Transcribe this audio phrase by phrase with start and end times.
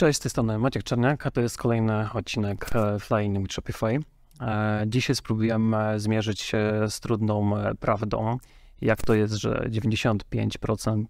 [0.00, 3.98] Cześć, z tej strony Maciek Czerniak, a to jest kolejny odcinek e, Flying with Shopify.
[4.40, 8.38] E, dzisiaj spróbujemy zmierzyć się z trudną e, prawdą,
[8.80, 11.04] jak to jest, że 95%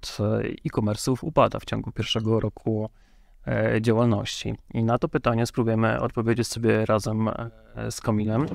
[0.67, 2.91] e-commerce'ów upada w ciągu pierwszego roku
[3.81, 4.55] działalności.
[4.75, 7.31] I na to pytanie spróbujemy odpowiedzieć sobie razem
[7.91, 8.47] z Kamilem.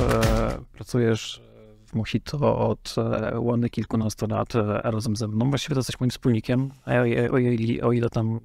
[0.00, 1.42] Pracujesz, pracujesz
[1.86, 5.50] w Mojito od e, łony kilkunastu lat e, razem ze mną.
[5.50, 7.34] Właściwie to jesteś moim wspólnikiem, o,
[7.82, 8.40] o, o, ile tam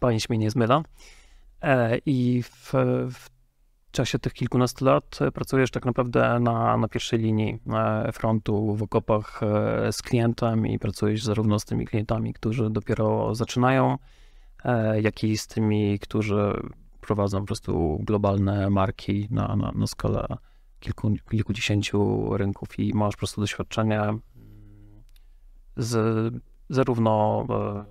[0.00, 0.82] pamięć mnie nie zmyla.
[1.62, 2.72] E, I w,
[3.10, 3.28] w
[3.90, 7.58] czasie tych kilkunastu lat pracujesz tak naprawdę na, na pierwszej linii
[8.12, 9.40] frontu w okopach
[9.90, 13.98] z klientem i pracujesz zarówno z tymi klientami, którzy dopiero zaczynają,
[15.02, 16.52] jak i z tymi, którzy
[17.00, 20.26] prowadzą po prostu globalne marki na, na, na skalę
[20.80, 24.20] kilku, kilkudziesięciu rynków i masz po prostu doświadczenie mm,
[25.76, 26.34] z,
[26.70, 27.84] zarówno, e,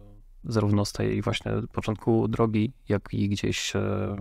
[0.44, 4.16] zarówno z tej właśnie początku drogi, jak i gdzieś e,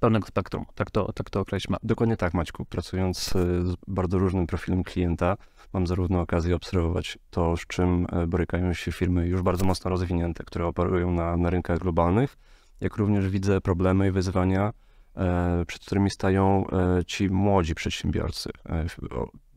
[0.00, 1.76] pełnego spektrum, tak to, tak to określmy.
[1.82, 2.64] Dokładnie tak, Maćku.
[2.64, 5.36] Pracując e, z bardzo różnym profilem klienta,
[5.72, 10.66] mam zarówno okazję obserwować to, z czym borykają się firmy już bardzo mocno rozwinięte, które
[10.66, 12.36] operują na, na rynkach globalnych,
[12.80, 14.72] jak również widzę problemy i wyzwania,
[15.66, 18.86] przed którymi stają e, ci młodzi przedsiębiorcy, e,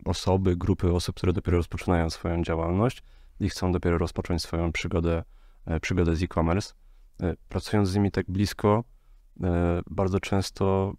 [0.06, 3.04] osoby, grupy osób, które dopiero rozpoczynają swoją działalność
[3.40, 5.24] i chcą dopiero rozpocząć swoją przygodę,
[5.82, 6.74] przygodę z e-commerce.
[7.50, 8.84] Pracując z nimi tak blisko,
[9.90, 10.94] bardzo często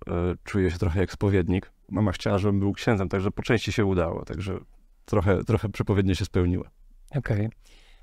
[0.44, 1.72] czuję się trochę jak spowiednik.
[1.88, 4.58] Mama chciała, żebym był księdzem, także po części się udało, także
[5.04, 6.70] trochę, trochę przepowiednie się spełniła.
[7.10, 7.46] Okej.
[7.46, 7.50] Okay.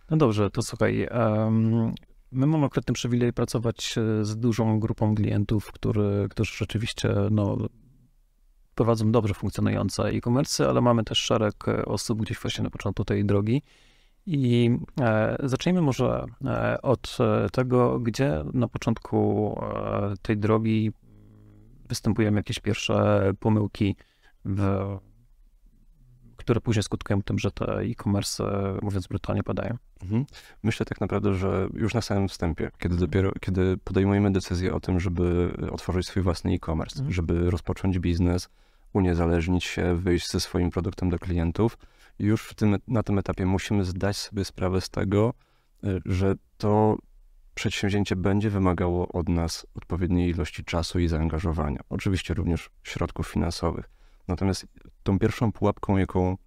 [0.09, 1.93] No dobrze, to słuchaj, um,
[2.31, 7.57] My mamy akurat ten przywilej pracować e, z dużą grupą klientów, który, którzy rzeczywiście no,
[8.75, 13.25] prowadzą dobrze funkcjonujące e-commerce, ale mamy też szereg e, osób gdzieś właśnie na początku tej
[13.25, 13.61] drogi.
[14.25, 14.69] I
[15.01, 20.91] e, zacznijmy może e, od e, tego, gdzie na początku e, tej drogi
[21.89, 23.95] występują jakieś pierwsze pomyłki
[24.45, 24.99] w
[26.37, 28.43] które później skutkują tym, że te e-commerce,
[28.81, 29.77] mówiąc brutalnie, padają.
[30.03, 30.25] Mhm.
[30.63, 34.99] Myślę tak naprawdę, że już na samym wstępie, kiedy dopiero, kiedy podejmujemy decyzję o tym,
[34.99, 37.13] żeby otworzyć swój własny e-commerce, mhm.
[37.13, 38.49] żeby rozpocząć biznes,
[38.93, 41.77] uniezależnić się, wyjść ze swoim produktem do klientów,
[42.19, 45.33] już tym, na tym etapie musimy zdać sobie sprawę z tego,
[45.83, 46.97] y, że to
[47.55, 51.79] przedsięwzięcie będzie wymagało od nas odpowiedniej ilości czasu i zaangażowania.
[51.89, 53.89] Oczywiście również środków finansowych.
[54.27, 54.67] Natomiast
[55.03, 56.37] tą pierwszą pułapką, jaką,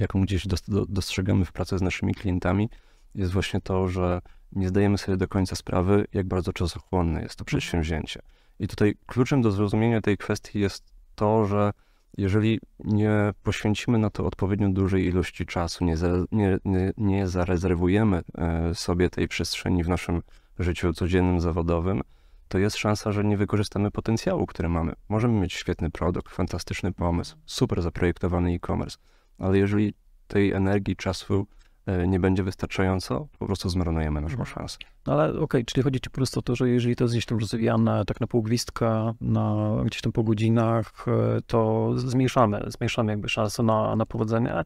[0.00, 0.46] jaką gdzieś
[0.88, 2.70] dostrzegamy w pracy z naszymi klientami,
[3.14, 4.20] jest właśnie to, że
[4.52, 8.20] nie zdajemy sobie do końca sprawy, jak bardzo czasochłonne jest to przedsięwzięcie.
[8.58, 11.72] I tutaj kluczem do zrozumienia tej kwestii jest to, że
[12.18, 18.22] jeżeli nie poświęcimy na to odpowiednio dużej ilości czasu, nie, za, nie, nie, nie zarezerwujemy
[18.38, 20.22] e, sobie tej przestrzeni w naszym
[20.58, 22.02] życiu codziennym, zawodowym,
[22.48, 24.92] to jest szansa, że nie wykorzystamy potencjału, który mamy.
[25.08, 28.98] Możemy mieć świetny produkt, fantastyczny pomysł, super zaprojektowany e-commerce,
[29.38, 29.94] ale jeżeli
[30.28, 31.46] tej energii, czasu
[31.86, 34.46] e, nie będzie wystarczająco, po prostu zmarnujemy naszą mhm.
[34.46, 34.78] szansę.
[35.06, 37.14] No ale okej, okay, czyli chodzi ci po prostu o to, że jeżeli to jest
[37.14, 42.64] gdzieś tam rozwijane tak na pół gwizdka, na gdzieś tam po godzinach, e, to zmniejszamy,
[42.66, 44.62] zmniejszamy jakby szansę na, na powodzenie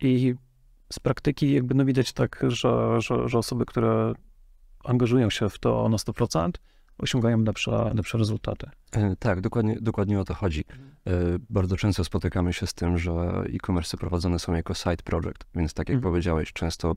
[0.00, 0.34] i
[0.92, 4.12] z praktyki jakby no widać tak, że, że, że osoby, które
[4.84, 6.50] angażują się w to na 100%,
[6.98, 8.70] osiągają lepsze, lepsze rezultaty.
[8.92, 10.64] E, tak, dokładnie, dokładnie o to chodzi.
[11.06, 11.10] E,
[11.50, 13.12] bardzo często spotykamy się z tym, że
[13.54, 16.12] e-commerce prowadzone są jako side project, więc tak jak mhm.
[16.12, 16.94] powiedziałeś, często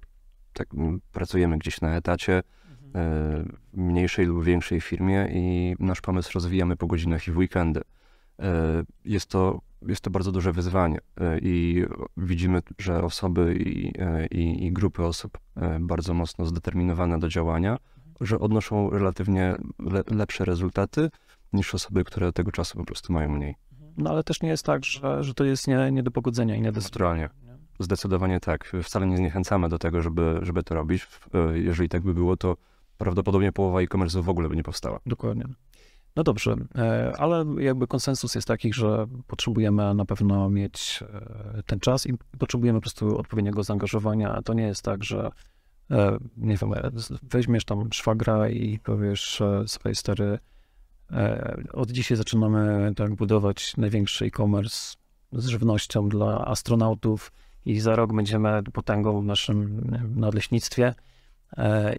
[0.53, 0.68] tak,
[1.12, 3.58] pracujemy gdzieś na etacie, mhm.
[3.74, 7.81] w mniejszej lub większej firmie i nasz pomysł rozwijamy po godzinach i w weekendy.
[9.06, 11.00] Jest to, jest to bardzo duże wyzwanie
[11.41, 11.85] i
[12.18, 13.94] widzimy, że osoby i,
[14.31, 15.38] i, i grupy osób
[15.79, 17.78] bardzo mocno zdeterminowane do działania
[18.22, 21.09] że odnoszą relatywnie le, lepsze rezultaty
[21.53, 23.55] niż osoby, które tego czasu po prostu mają mniej.
[23.97, 26.61] No ale też nie jest tak, że, że to jest nie, nie do pogodzenia i
[26.61, 27.29] nie do Naturalnie.
[27.79, 28.72] Zdecydowanie tak.
[28.84, 31.08] Wcale nie zniechęcamy do tego, żeby, żeby to robić.
[31.34, 32.58] E, jeżeli tak by było, to
[32.97, 34.99] prawdopodobnie połowa e-commerce w ogóle by nie powstała.
[35.05, 35.46] Dokładnie.
[36.16, 41.79] No dobrze, e, ale jakby konsensus jest taki, że potrzebujemy na pewno mieć e, ten
[41.79, 44.41] czas i potrzebujemy po prostu odpowiedniego zaangażowania.
[44.41, 45.31] To nie jest tak, że
[46.37, 46.91] nie wiem, e,
[47.23, 50.39] weźmiesz tam szwagra i powiesz swojej stary,
[51.11, 54.97] e, od dzisiaj zaczynamy tak budować największy e-commerce
[55.31, 57.31] z żywnością dla astronautów
[57.66, 60.87] i za rok będziemy potęgą w naszym nadleśnictwie.
[60.87, 60.95] e,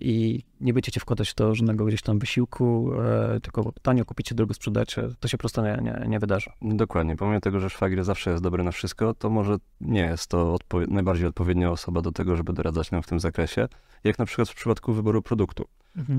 [0.01, 4.55] i nie będziecie wkładać w to żadnego gdzieś tam wysiłku, e, tylko tanio kupicie, drogo
[4.55, 6.51] sprzedacie, to się po prostu nie, nie, nie wydarzy.
[6.63, 7.17] Dokładnie.
[7.17, 10.89] Pomimo tego, że szwagier zawsze jest dobry na wszystko, to może nie jest to odpo-
[10.89, 13.69] najbardziej odpowiednia osoba do tego, żeby doradzać nam w tym zakresie,
[14.05, 15.65] jak na przykład w przypadku wyboru produktu.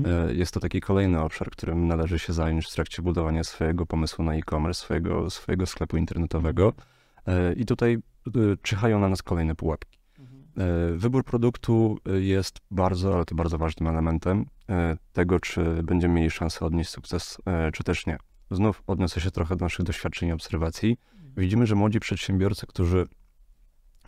[0.06, 4.24] E, Jest to taki kolejny obszar, którym należy się zająć w trakcie budowania swojego pomysłu
[4.24, 6.72] na e-commerce, swojego, swojego sklepu internetowego.
[7.26, 8.30] E, I tutaj e,
[8.62, 9.89] czyhają na nas kolejne pułapki.
[10.56, 16.14] E, Wybór produktu e, jest bardzo, ale to bardzo ważnym elementem e, tego, czy będziemy
[16.14, 17.38] mieli szansę odnieść sukces,
[17.72, 18.18] czy też nie.
[18.50, 20.96] Znów odniosę się trochę do naszych doświadczeń i obserwacji.
[21.36, 23.06] Widzimy, że młodzi przedsiębiorcy, którzy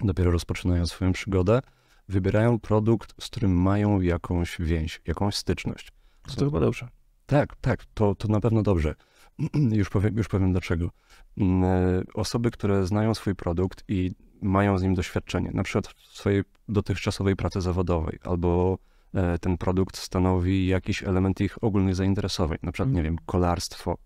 [0.01, 1.61] dopiero rozpoczynają swoją przygodę,
[2.09, 5.93] wybierają produkt, z którym mają jakąś więź, jakąś styczność.
[6.23, 6.89] To, to chyba dobrze.
[7.27, 8.95] Tak, tak, to, to na pewno dobrze.
[9.81, 10.91] już, powiem, już powiem dlaczego.
[11.39, 14.11] Mm, Osoby, które znają swój produkt i
[14.43, 18.79] mają z nim doświadczenie, na przykład w swojej dotychczasowej pracy zawodowej, albo
[19.15, 23.15] e, ten produkt stanowi jakiś element ich ogólnych zainteresowań, na przykład, nie Mhm.
[23.17, 23.97] wiem, kolarstwo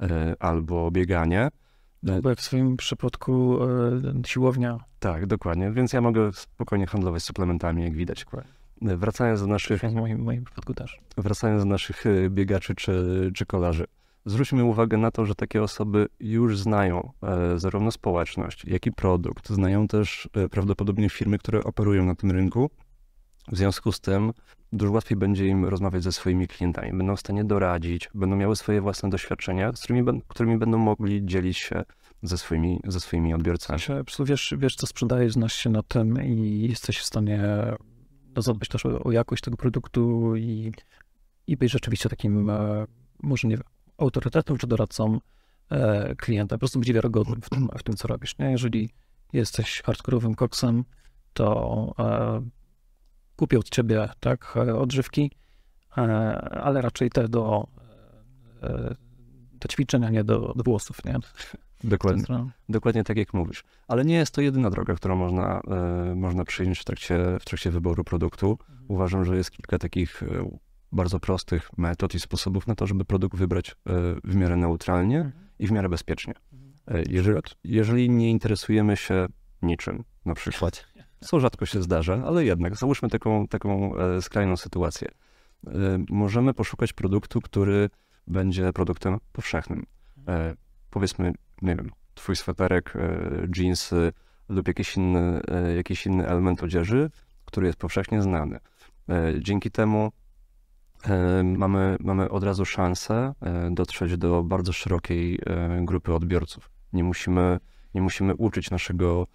[0.00, 1.48] e, albo bieganie.
[2.06, 3.58] E, Bo jak w swoim przypadku
[4.26, 4.78] siłownia.
[5.00, 8.26] Tak, dokładnie, więc ja mogę spokojnie handlować suplementami, jak widać.
[8.82, 11.00] Wracając do naszych W moim, w moim przypadku też.
[11.16, 13.84] wracając do naszych biegaczy czy, czy kolarzy,
[14.26, 19.48] zwróćmy uwagę na to, że takie osoby już znają e, zarówno społeczność, jak i produkt,
[19.48, 22.70] znają też e, prawdopodobnie firmy, które operują na tym rynku.
[23.52, 24.32] W związku z tym
[24.72, 26.98] dużo łatwiej będzie im rozmawiać ze swoimi klientami.
[26.98, 31.58] Będą w stanie doradzić, będą miały swoje własne doświadczenia, z którymi, którymi będą mogli dzielić
[31.58, 31.84] się
[32.22, 33.80] ze swoimi, ze swoimi odbiorcami.
[34.04, 37.42] prostu wiesz, wiesz, co sprzedajesz, znasz się na tym i jesteś w stanie
[38.36, 40.72] zadbać też o, o jakość tego produktu i,
[41.46, 42.86] i być rzeczywiście takim, e,
[43.22, 43.58] może nie
[43.98, 45.20] autorytetem czy doradcą
[45.70, 46.54] e, klienta.
[46.54, 48.38] Po prostu być wiarygodnym w tym, w tym, co robisz.
[48.38, 48.50] Nie?
[48.50, 48.90] Jeżeli
[49.32, 50.84] jesteś hardkorowym koksem,
[51.32, 52.42] to e,
[53.36, 55.30] kupię od ciebie tak, odżywki,
[55.98, 56.00] e,
[56.62, 57.66] ale raczej te do,
[59.52, 61.04] do ćwiczenia, nie do, do włosów.
[61.04, 61.16] Nie?
[61.84, 62.24] Dokładnie.
[62.24, 63.64] To- Dokładnie tak jak mówisz.
[63.88, 65.60] Ale nie jest to jedyna droga, którą można,
[66.14, 68.58] można przyjąć w trakcie, w trakcie wyboru produktu.
[68.88, 70.22] Uważam, że jest kilka takich
[70.92, 73.74] bardzo prostych metod i sposobów na to, żeby produkt wybrać e,
[74.24, 76.34] w miarę neutralnie i w miarę bezpiecznie.
[76.88, 79.26] E, jeżeli, jeżeli nie interesujemy się
[79.62, 80.86] niczym, na przykład,
[81.26, 85.08] co rzadko się zdarza, ale jednak załóżmy taką, taką e, skrajną sytuację.
[86.10, 87.90] Możemy poszukać produktu, który
[88.26, 89.86] będzie produktem powszechnym.
[90.90, 92.94] Powiedzmy, nie wiem, twój sweterek,
[93.56, 94.12] jeansy
[94.48, 95.40] lub jakiś inny,
[95.76, 97.10] jakiś inny element odzieży,
[97.44, 98.58] który jest powszechnie znany.
[99.38, 100.12] Dzięki temu
[101.44, 106.70] mamy, mamy od razu szansę e, dotrzeć do bardzo szerokiej e, grupy odbiorców.
[106.92, 107.58] Nie musimy,
[107.94, 109.26] nie musimy uczyć naszego,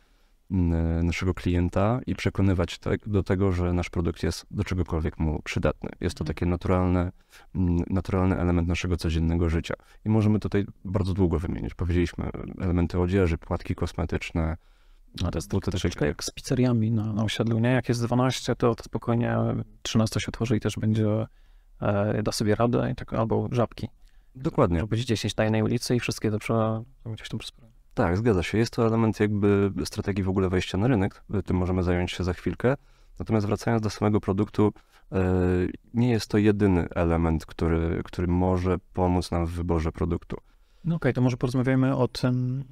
[0.52, 0.56] e,
[1.04, 5.90] naszego klienta i przekonywać te, do tego, że nasz produkt jest do czegokolwiek mu przydatny.
[6.02, 6.36] Jest to Mhm.
[6.36, 7.12] taki naturalny,
[7.90, 9.74] naturalny element naszego codziennego życia.
[10.06, 11.74] I możemy tutaj bardzo długo wymienić.
[11.74, 12.30] Powiedzieliśmy
[12.62, 14.58] elementy odzieży, płatki kosmetyczne.
[15.26, 17.70] A to jest buty, troszeczkę takie- jak z pizzeriami na, na osiedlu, nie?
[17.70, 19.38] Jak jest 12, to, to spokojnie
[19.82, 21.08] 13 się otworzy i też będzie
[22.24, 23.90] da sobie radę, tak, albo żabki.
[24.36, 24.76] Dokładnie.
[24.76, 27.40] Może być 10 na jednej ulicy i wszystkie dobrze gdzieś tam.
[27.94, 28.58] Tak, zgadza się.
[28.58, 31.24] Jest to element jakby strategii w ogóle wejścia na rynek.
[31.46, 32.76] Tym możemy zająć się za chwilkę.
[33.20, 34.74] Natomiast wracając do samego produktu,
[35.12, 35.24] e,
[35.94, 40.38] nie jest to jedyny element, który, który może pomóc nam w wyborze produktu.
[40.86, 42.64] No okej, to może porozmawiajmy o tym,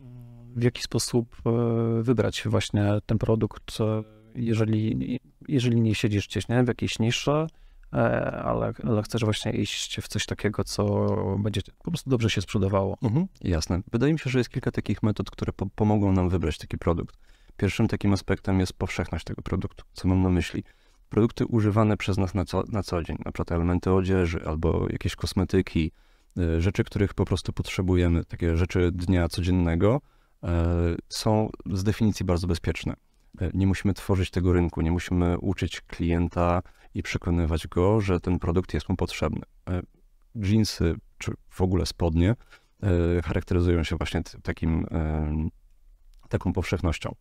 [0.55, 4.03] w jaki sposób e, wybrać właśnie ten produkt, e,
[4.35, 6.63] jeżeli, jeżeli nie siedzisz gdzieś, nie?
[6.63, 7.47] W jakiejś niszy, e,
[7.91, 11.07] ale, ale chcesz właśnie iść w coś takiego, co
[11.39, 12.97] będzie po prostu dobrze się sprzedawało.
[13.41, 13.81] Jasne.
[13.91, 17.17] Wydaje mi się, że jest kilka takich metod, które po pomogą nam wybrać taki produkt.
[17.57, 19.85] Pierwszym takim aspektem jest powszechność tego produktu.
[19.93, 20.63] Co mam na myśli?
[21.09, 25.15] Produkty używane przez nas na co, na co dzień, na przykład elementy odzieży albo jakieś
[25.15, 25.91] kosmetyki,
[26.37, 30.01] y, rzeczy, których po prostu potrzebujemy, takie rzeczy dnia codziennego,
[30.43, 32.93] e, są z definicji bardzo bezpieczne.
[33.41, 36.61] E, Nie musimy tworzyć tego rynku, nie musimy uczyć klienta
[36.99, 39.41] i przekonywać go, że ten produkt jest mu potrzebny.
[39.69, 39.81] E,
[40.35, 42.35] Jeansy, czy w ogóle spodnie,
[42.83, 44.85] e, charakteryzują się właśnie takim,
[46.29, 47.15] taką powszechnością.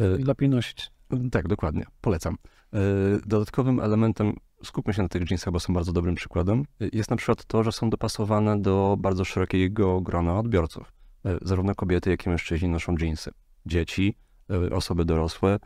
[0.00, 0.90] E, I lepiej nosić.
[1.30, 2.36] Tak, dokładnie, polecam.
[2.72, 2.78] E,
[3.26, 7.16] Dodatkowym elementem, skupmy się na tych jeansach, bo są bardzo dobrym przykładem, e, jest na
[7.16, 10.92] przykład to, że są dopasowane do bardzo szerokiego grona odbiorców.
[11.24, 13.30] E, Zarówno kobiety, jak i mężczyźni noszą jeansy.
[13.66, 14.14] Dzieci,
[14.50, 15.58] e, osoby dorosłe, e,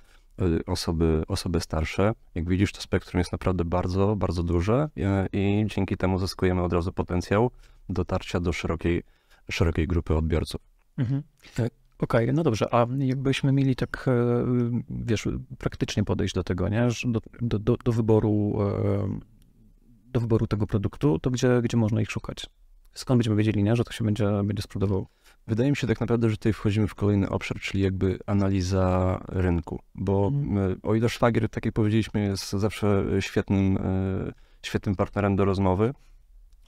[0.66, 2.12] osoby, osoby starsze.
[2.34, 6.72] Jak widzisz, to spektrum jest naprawdę bardzo, bardzo duże e, i dzięki temu zyskujemy od
[6.72, 7.50] razu potencjał
[7.88, 9.02] dotarcia do szerokiej,
[9.50, 10.60] szerokiej grupy odbiorców.
[10.98, 11.22] Mhm.
[11.98, 14.44] Okej, okay, no dobrze, a jakbyśmy mieli tak, e,
[14.90, 15.28] wiesz,
[15.58, 16.88] praktycznie podejść do tego, nie?
[17.04, 19.40] Do, do, do, do wyboru e,
[20.12, 22.46] do wyboru tego produktu, to gdzie, gdzie można ich szukać?
[22.94, 23.76] Skąd będziemy wiedzieli, nie?
[23.76, 25.06] że to się będzie, będzie sprzedawało?
[25.50, 29.80] Wydaje mi się tak naprawdę, że tutaj wchodzimy w kolejny obszar, czyli jakby analiza rynku,
[29.94, 30.80] bo mm.
[30.82, 33.78] o ile szwagier, tak jak powiedzieliśmy, jest zawsze świetnym,
[34.62, 35.94] świetnym partnerem do rozmowy,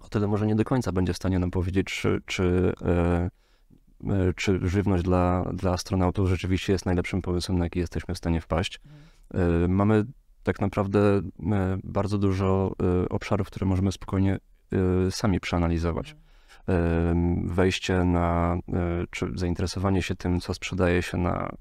[0.01, 2.73] o tyle może nie do końca będzie w stanie nam powiedzieć, czy, czy
[4.11, 8.41] E, czy żywność dla, dla astronautów rzeczywiście jest najlepszym pomysłem, na jaki jesteśmy w stanie
[8.41, 8.81] wpaść.
[9.35, 10.05] E, mamy
[10.43, 11.01] tak naprawdę
[11.53, 12.73] e, bardzo dużo
[13.11, 14.39] obszarów, które możemy spokojnie
[15.11, 16.17] sami przeanalizować.
[17.45, 18.59] Wejście na,
[19.11, 21.53] czy zainteresowanie się tym, co sprzedaje się na,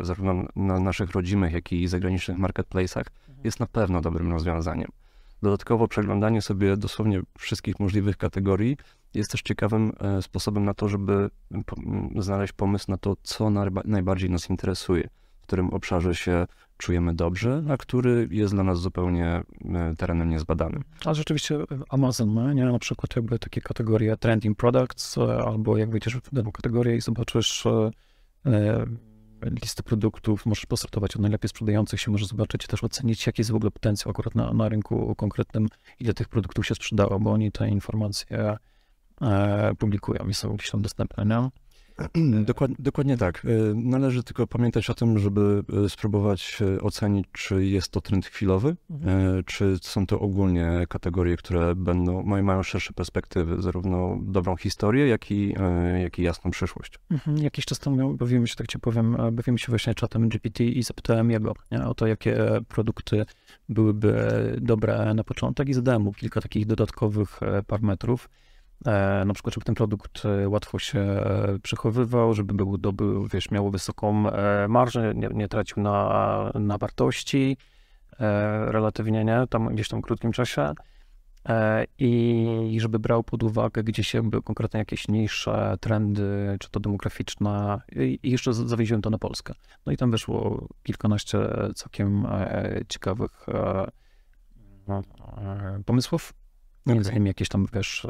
[0.00, 3.04] zarówno na naszych rodzimych, jak i zagranicznych marketplace'ach
[3.44, 4.88] jest na pewno dobrym rozwiązaniem.
[5.42, 8.76] Dodatkowo przeglądanie sobie dosłownie wszystkich możliwych kategorii
[9.14, 11.30] jest też ciekawym e, sposobem na to, żeby
[12.18, 13.50] znaleźć pomysł na to, co
[13.84, 15.08] najbardziej nas interesuje,
[15.40, 16.46] w którym obszarze się
[16.78, 20.84] czujemy dobrze, a który jest dla nas zupełnie e, terenem niezbadanym.
[21.04, 22.64] A rzeczywiście e, Amazon ma, nie?
[22.64, 27.64] Na przykład jakby takie kategorie trending products, albo jak wejdziesz w daną kategorię i zobaczysz
[29.42, 33.54] listę produktów, możesz posortować od najlepiej sprzedających się, możesz zobaczyć też ocenić, jaki jest w
[33.54, 35.68] ogóle potencjał akurat na, na rynku konkretnym,
[36.00, 38.56] ile tych produktów się sprzedało, bo oni te informacje
[39.20, 41.50] e, publikują i są gdzieś tam dostępne, nie?
[42.44, 43.44] Dokładnie, dokładnie tak.
[43.44, 48.26] E, należy tylko pamiętać o tym, żeby e, spróbować e, ocenić, czy jest to trend
[48.26, 49.44] chwilowy, mhm.
[49.44, 55.54] czy są to ogólnie kategorie, które będą, mają szersze perspektywy, zarówno dobrą historię, jak i,
[56.02, 56.98] jak i jasną przyszłość.
[57.10, 57.38] Mhm.
[57.38, 61.30] Jakiś czas temu bawimy się, tak ci powiem, bawimy się właśnie czatem GPT i zapytałem
[61.30, 61.54] jego
[61.86, 62.36] o to, jakie
[62.68, 63.24] produkty
[63.68, 64.16] byłyby
[64.60, 68.28] dobre na początek i zadałem mu kilka takich dodatkowych parametrów
[69.26, 73.70] na przykład, żeby ten produkt e, łatwo się e, przechowywał, żeby był, był wiesz, miał
[73.70, 74.24] wysoką
[74.68, 77.56] marżę, nie, nie tracił na, na wartości
[78.66, 80.74] relatywnie, nie, tam gdzieś tam w krótkim czasie.
[81.98, 87.80] I żeby brał pod uwagę gdzieś jakby konkretnie jakieś mniejsze trendy, czy to demograficzne.
[87.96, 89.54] I jeszcze zawieziłem to na Polskę.
[89.86, 91.38] No i tam wyszło kilkanaście
[91.74, 92.26] całkiem
[92.88, 93.46] ciekawych
[94.88, 95.02] no,
[95.84, 96.34] pomysłów,
[96.86, 98.06] między innymi jakieś tam, wiesz,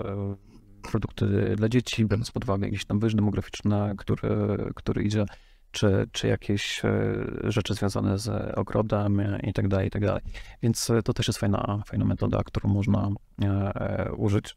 [0.90, 4.28] produkty dla dzieci, biorąc pod uwagę jakiś tam wyż demograficzny, który,
[4.74, 5.26] który idzie,
[5.70, 10.22] czy, czy jakieś e, rzeczy związane z ogrodem i tak dalej, i tak dalej.
[10.62, 13.10] Więc to też jest fajna, fajna metoda, którą można
[13.42, 14.56] e, użyć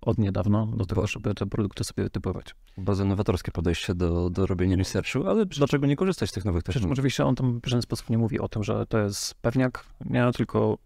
[0.00, 2.54] od niedawna do tego, żeby te produkty sobie typować.
[2.78, 6.92] Bardzo nowatorskie podejście do, do robienia researchu, ale dlaczego nie korzystać z tych nowych technologii?
[6.92, 10.30] Oczywiście on tam w żaden sposób nie mówi o tym, że to jest pewniak, nie,
[10.36, 10.78] tylko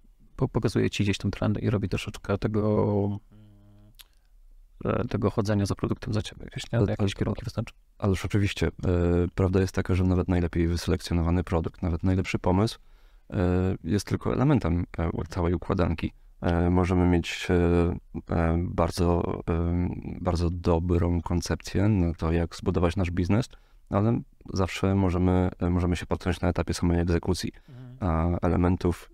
[0.53, 3.34] pokazuje ci gdzieś tam trendy i robi troszeczkę tego E,
[5.09, 6.45] tego chodzenia za produktem za ciebie.
[6.45, 6.79] Jakieś, nie?
[6.89, 7.75] Jakieś kierunki wystarczy.
[7.99, 8.67] Ależ oczywiście.
[8.67, 8.71] E,
[9.35, 12.79] prawda jest taka, że nawet najlepiej wyselekcjonowany produkt, nawet najlepszy pomysł
[13.31, 13.37] e,
[13.85, 14.85] jest tylko elementem
[15.29, 16.13] całej układanki.
[16.71, 17.49] Możemy mieć
[18.59, 19.41] bardzo,
[20.21, 23.49] bardzo dobrą koncepcję na to, jak zbudować nasz biznes,
[23.91, 24.21] ale
[24.53, 27.97] zawsze możemy, możemy się potknąć na etapie samej egzekucji, mhm.
[28.01, 29.11] a elementów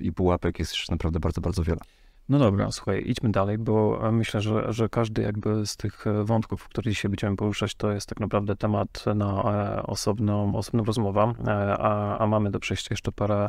[0.00, 1.80] i pułapek jest jeszcze naprawdę bardzo, bardzo wiele.
[2.28, 6.68] No dobra, słuchaj, idźmy dalej, bo myślę, że, że każdy jakby z tych e, wątków,
[6.68, 11.50] które dzisiaj będziemy poruszać, to jest tak naprawdę temat na e, osobną, osobną rozmowę, e,
[11.78, 13.48] a, a mamy do przejścia jeszcze parę,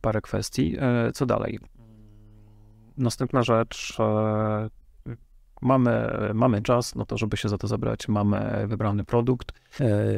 [0.00, 0.76] parę kwestii.
[1.14, 1.58] Co dalej?
[2.96, 3.98] Następna rzecz,
[5.62, 9.52] mamy, mamy czas no to, żeby się za to zabrać, mamy wybrany produkt,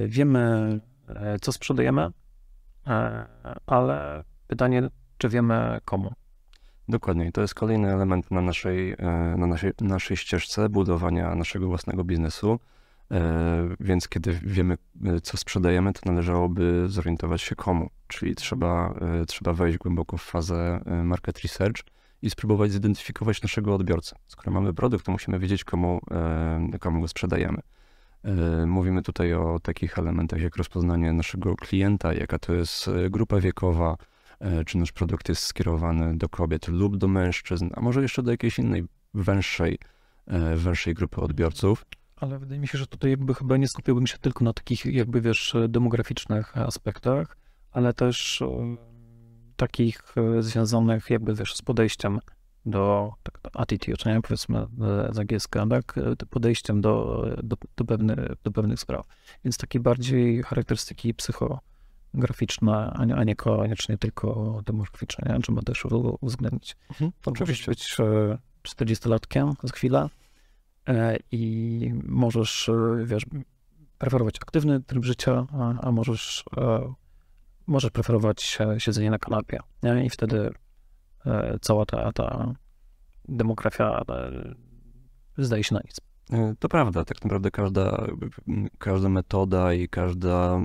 [0.07, 0.81] wiemy,
[1.41, 2.11] co sprzedajemy,
[3.67, 4.89] ale pytanie,
[5.19, 6.13] czy wiemy komu?
[6.91, 7.33] Dokładnie.
[7.33, 12.59] To jest kolejny element na naszej, e, na naszej, naszej ścieżce budowania naszego własnego biznesu.
[13.11, 17.91] E, więc kiedy wiemy, e, co sprzedajemy, to należałoby zorientować się komu.
[18.09, 18.95] Czyli trzeba,
[19.27, 21.83] trzeba wejść głęboko w fazę market research
[22.23, 24.17] i spróbować zidentyfikować naszego odbiorcę.
[24.27, 26.01] Skoro mamy produkt, to musimy wiedzieć, komu,
[26.81, 27.59] komu go sprzedajemy.
[28.67, 33.97] Mówimy tutaj o takich elementach jak rozpoznanie naszego klienta, jaka to jest grupa wiekowa,
[34.67, 38.59] czy nasz produkt jest skierowany do kobiet lub do mężczyzn, a może jeszcze do jakiejś
[38.59, 39.79] innej, węższej,
[40.27, 41.87] e, węższej grupy odbiorców.
[42.17, 45.21] Ale wydaje mi się, że tutaj jakby chyba nie skupiłbym się tylko na takich jakby,
[45.21, 47.37] wiesz, demograficznych aspektach,
[47.71, 48.77] ale też e,
[49.57, 52.19] takich związanych jakby, wiesz, z podejściem
[52.67, 54.67] do tak, attitude, nie, powiedzmy
[55.11, 55.95] z angielska, tak,
[56.31, 57.97] podejściem do, do, do,
[58.45, 59.07] do pewnych spraw.
[59.45, 61.61] Więc takie bardziej charakterystyki psycho,
[62.15, 65.41] graficzne, a nie, a nie koniecznie tylko demograficzne, nie?
[65.41, 65.85] trzeba też
[66.21, 66.77] uwzględnić.
[66.91, 67.71] Mhm, oczywiście.
[67.71, 67.97] być
[68.69, 70.09] 40-latkiem e, za chwilę
[70.89, 73.27] e, i możesz, e, wiesz,
[73.99, 76.45] preferować aktywny tryb życia, a, a możesz,
[77.67, 79.59] możesz preferować siedzenie na kanapie.
[79.83, 80.05] Nie?
[80.05, 80.51] I wtedy
[81.61, 82.55] cała ta, ta
[83.29, 84.03] demografia
[85.39, 86.10] zdaje się na nic.
[86.33, 88.07] E, to prawda, tak naprawdę każda,
[88.79, 90.61] każda metoda i każda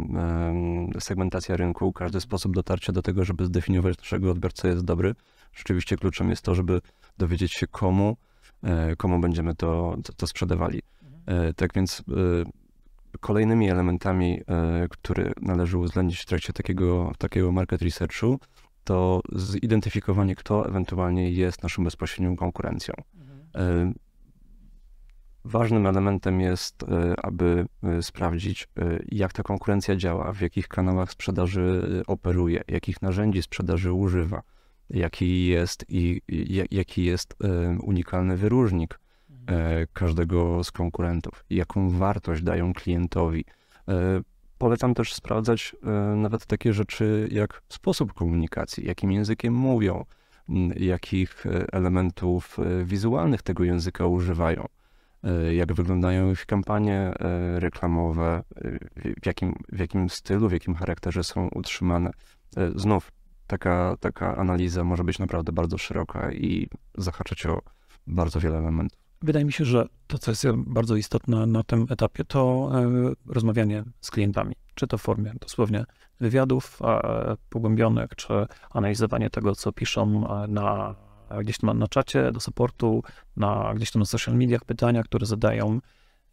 [1.00, 5.15] segmentacja rynku, każdy sposób dotarcia do tego, żeby zdefiniować naszego odbiorcę jest dobry.
[5.53, 6.81] Rzeczywiście kluczem jest to, żeby
[7.17, 8.17] dowiedzieć się komu,
[8.63, 10.81] e, komu będziemy to, to, to sprzedawali.
[11.25, 12.03] E, tak więc
[13.19, 14.41] kolejnymi elementami,
[14.89, 18.39] które należy uwzględnić w trakcie takiego, takiego market researchu,
[18.84, 22.93] to zidentyfikowanie, kto ewentualnie jest naszą bezpośrednią konkurencją.
[23.55, 23.93] Mhm.
[25.45, 31.11] Ważnym elementem jest, e, aby e, sprawdzić, e, jak ta konkurencja działa, w jakich kanałach
[31.11, 34.41] sprzedaży operuje, jakich narzędzi sprzedaży używa,
[34.89, 36.21] jaki jest i
[36.71, 37.35] jaki jest
[37.83, 38.99] unikalny wyróżnik
[39.93, 43.45] każdego z konkurentów, jaką wartość dają klientowi.
[44.57, 45.75] Polecam też sprawdzać
[46.15, 50.05] nawet takie rzeczy jak sposób komunikacji, jakim językiem mówią,
[50.75, 54.67] jakich elementów wizualnych tego języka używają.
[55.25, 58.72] E, jak wyglądają ich kampanie e, reklamowe, e,
[59.22, 62.12] w jakim, w jakim stylu, w jakim charakterze są utrzymane.
[62.75, 63.12] Znów
[63.48, 67.62] taka, taka analiza może być naprawdę bardzo szeroka i zahaczać o
[68.08, 69.00] bardzo wiele elementów.
[69.22, 72.72] Wydaje mi się, że to, co jest bardzo istotne na tym etapie, to
[73.27, 74.55] rozmawianie z klientami.
[74.75, 75.86] Czy to w formie dosłownie
[76.20, 76.79] wywiadów
[77.50, 78.34] pogłębionych, czy
[78.70, 80.96] analizowanie tego, co piszą na
[81.41, 83.03] gdzieś tam na czacie do supportu,
[83.38, 85.79] na, gdzieś tam na social mediach pytania, które zadają.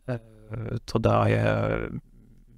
[0.09, 0.19] E,
[0.85, 1.69] to daje,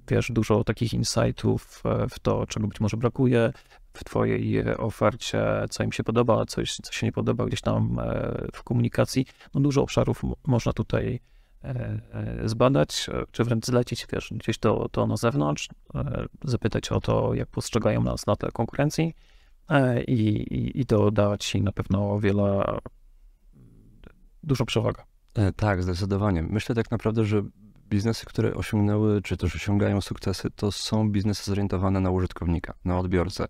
[0.07, 3.53] wiesz, dużo takich insightów e, w to, czego być może brakuje
[3.93, 8.47] w twojej ofercie, co im się podoba, coś, co się nie podoba gdzieś tam e,
[8.53, 9.25] w komunikacji.
[9.53, 11.19] No dużo obszarów można tutaj
[12.45, 15.69] zbadać, czy wręcz zlecić, wiesz, gdzieś to, to na zewnątrz,
[16.43, 19.13] zapytać o to, jak postrzegają nas na tle konkurencji
[20.07, 22.63] i, i, i to da ci na pewno wiele,
[24.43, 25.03] dużo przewagę.
[25.35, 26.43] E, tak, zdecydowanie.
[26.43, 27.43] Myślę tak naprawdę, że
[27.89, 33.45] biznesy, które osiągnęły, czy też osiągają sukcesy, to są biznesy zorientowane na użytkownika, na odbiorcę.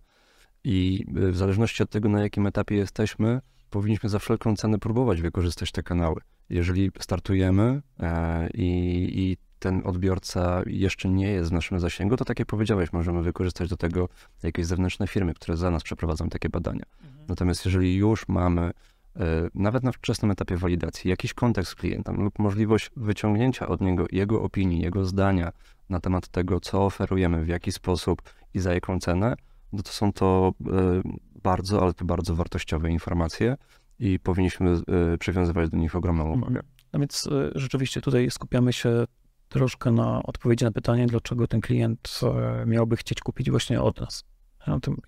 [0.64, 5.22] I e, w zależności od tego, na jakim etapie jesteśmy, powinniśmy za wszelką cenę próbować
[5.22, 6.22] wykorzystać te kanały.
[6.50, 12.40] Jeżeli startujemy e, i, i ten odbiorca jeszcze nie jest w naszym zasięgu, to tak
[12.40, 14.10] jak powiedziałeś, możemy wykorzystać do tego
[14.44, 16.86] jakieś zewnętrzne firmy, które za nas przeprowadzą takie badania.
[17.04, 17.26] Mhm.
[17.28, 19.22] Natomiast jeżeli już mamy e,
[19.56, 24.42] nawet na wczesnym etapie walidacji jakiś kontakt z klientem lub możliwość wyciągnięcia od niego jego
[24.42, 25.52] opinii, jego zdania
[25.90, 28.22] na temat tego, co oferujemy, w jaki sposób
[28.54, 29.36] i za jaką cenę,
[29.74, 31.02] no to są to e,
[31.44, 33.58] bardzo, ale to bardzo wartościowe informacje
[34.00, 34.72] i powinniśmy
[35.14, 36.42] e, przywiązywać do nich ogromną mhm.
[36.42, 36.62] uwagę.
[36.94, 39.06] No więc rzeczywiście tutaj skupiamy się
[39.50, 44.24] troszkę na odpowiedzi na pytanie, dlaczego ten klient e, miałby chcieć kupić właśnie od nas.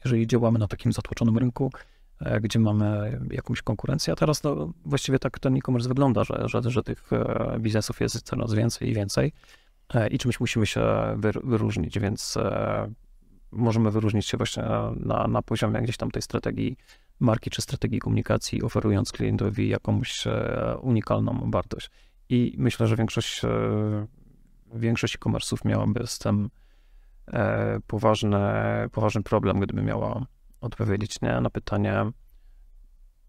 [0.05, 1.71] Jeżeli działamy na takim zatłoczonym rynku,
[2.19, 6.61] e, gdzie mamy jakąś konkurencję, a teraz no, właściwie tak ten e-commerce wygląda, że, że,
[6.71, 9.33] że tych e, biznesów jest coraz więcej i więcej
[10.11, 10.81] i czymś musimy się
[11.43, 12.37] wyróżnić, więc
[13.51, 14.63] możemy wyróżnić się właśnie
[14.95, 16.77] na, na poziomie gdzieś tam tej strategii
[17.19, 20.23] marki czy strategii komunikacji, oferując klientowi jakąś
[20.81, 21.89] unikalną wartość.
[22.29, 23.41] I myślę, że większość
[24.73, 26.49] większość e-commerce'ów miałaby z tym
[27.27, 28.39] e, poważny,
[28.91, 30.25] poważny problem, gdyby miała
[30.61, 32.11] odpowiedzieć nie, na pytanie,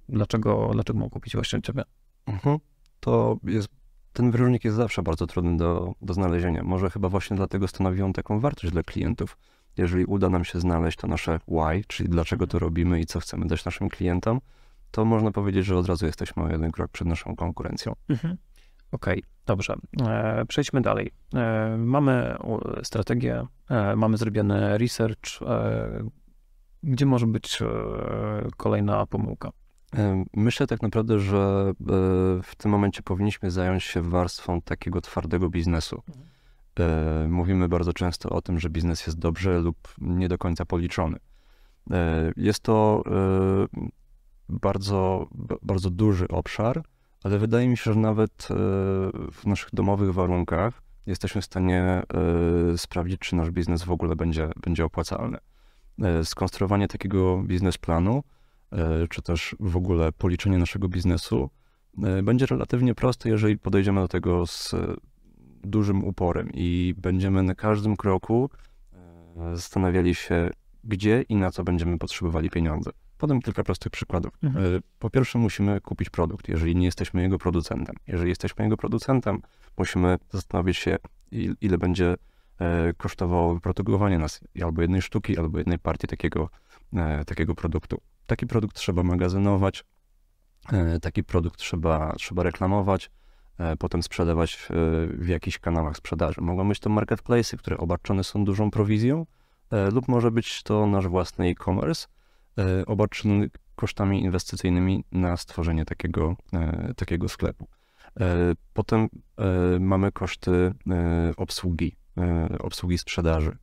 [0.09, 1.83] dlaczego, dlaczego mam kupić właśnie ciebie.
[2.27, 2.59] Mhm.
[3.01, 3.69] To jest,
[4.13, 6.63] ten wyróżnik jest zawsze bardzo trudny do, do znalezienia.
[6.63, 9.39] Może chyba właśnie dlatego stanowi on taką wartość dla klientów.
[9.77, 13.47] Jeżeli uda nam się znaleźć to nasze why, czyli dlaczego to robimy i co chcemy
[13.47, 14.41] dać naszym klientom,
[14.91, 17.93] to można powiedzieć, że od razu jesteśmy o jeden krok przed naszą konkurencją.
[18.09, 18.37] Mhm.
[18.93, 19.75] Okej, okay, dobrze.
[20.07, 21.11] E, przejdźmy dalej.
[21.35, 22.37] E, mamy
[22.83, 25.41] strategię, e, mamy zrobiony research.
[26.83, 27.59] Gdzie może być
[28.57, 29.51] kolejna pomyłka?
[30.37, 31.73] Myślę tak naprawdę, że
[32.43, 36.03] w tym momencie powinniśmy zająć się warstwą takiego twardego biznesu.
[37.29, 41.19] Mówimy bardzo często o tym, że biznes jest dobrze lub nie do końca policzony.
[42.37, 43.03] Jest to
[44.49, 45.27] bardzo,
[45.63, 46.83] bardzo duży obszar,
[47.29, 48.55] ale wydaje mi się, że nawet e,
[49.33, 54.51] w naszych domowych warunkach jesteśmy w stanie e, sprawdzić, czy nasz biznes w ogóle będzie,
[54.63, 55.39] będzie opłacalny.
[56.03, 58.23] E, skonstruowanie takiego biznesplanu,
[59.11, 61.51] czy też w ogóle policzenie naszego biznesu
[62.23, 64.75] będzie relatywnie proste, jeżeli podejdziemy do tego z
[65.65, 68.51] dużym uporem i będziemy na każdym kroku
[69.55, 70.51] zastanawiali się,
[70.85, 72.91] gdzie i na co będziemy potrzebowali pieniądze.
[73.19, 74.33] Podam kilka prostych przykładów.
[74.43, 74.65] Mhm.
[74.65, 77.97] E, po pierwsze, musimy kupić produkt, jeżeli nie jesteśmy jego producentem.
[78.07, 79.43] Jeżeli jesteśmy jego producentem,
[79.79, 80.97] musimy zastanowić się,
[81.61, 82.15] ile będzie
[82.97, 86.49] kosztowało wyprodukowanie nas albo jednej sztuki, albo jednej partii takiego,
[87.27, 88.01] takiego produktu.
[88.27, 89.85] Taki produkt trzeba magazynować,
[91.03, 93.11] taki produkt trzeba, trzeba reklamować,
[93.79, 94.69] potem sprzedawać
[95.09, 96.41] w jakichś kanałach sprzedaży.
[96.41, 99.27] Mogą być to marketplace, które obarczone są dużą prowizją,
[99.93, 102.07] lub może być to nasz własny e-commerce,
[102.87, 106.37] obarczony kosztami inwestycyjnymi na stworzenie takiego,
[106.97, 107.69] takiego sklepu.
[108.21, 111.97] E, potem e, mamy koszty e, obsługi,
[112.59, 113.57] obsługi sprzedaży.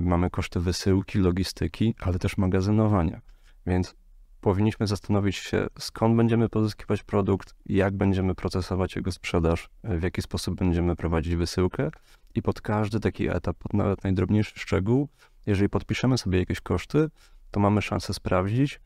[0.00, 3.20] Mamy koszty wysyłki, logistyki, ale też magazynowania.
[3.66, 3.94] Więc
[4.40, 10.54] powinniśmy zastanowić się, skąd będziemy pozyskiwać produkt, jak będziemy procesować jego sprzedaż, w jaki sposób
[10.54, 11.90] będziemy prowadzić wysyłkę
[12.34, 15.08] i pod każdy taki etap, pod nawet najdrobniejszy szczegół,
[15.46, 17.10] jeżeli podpiszemy sobie jakieś koszty,
[17.50, 18.80] to mamy szansę sprawdzić,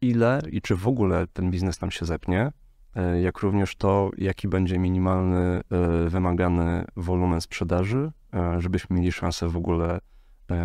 [0.00, 2.52] ile i czy w ogóle ten biznes nam się zepnie,
[2.96, 9.48] E, jak również to, jaki będzie minimalny e, wymagany wolumen sprzedaży, e, żebyśmy mieli szansę
[9.48, 10.00] w ogóle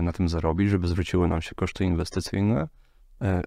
[0.02, 2.68] na tym zarobić, żeby zwróciły nam się koszty inwestycyjne,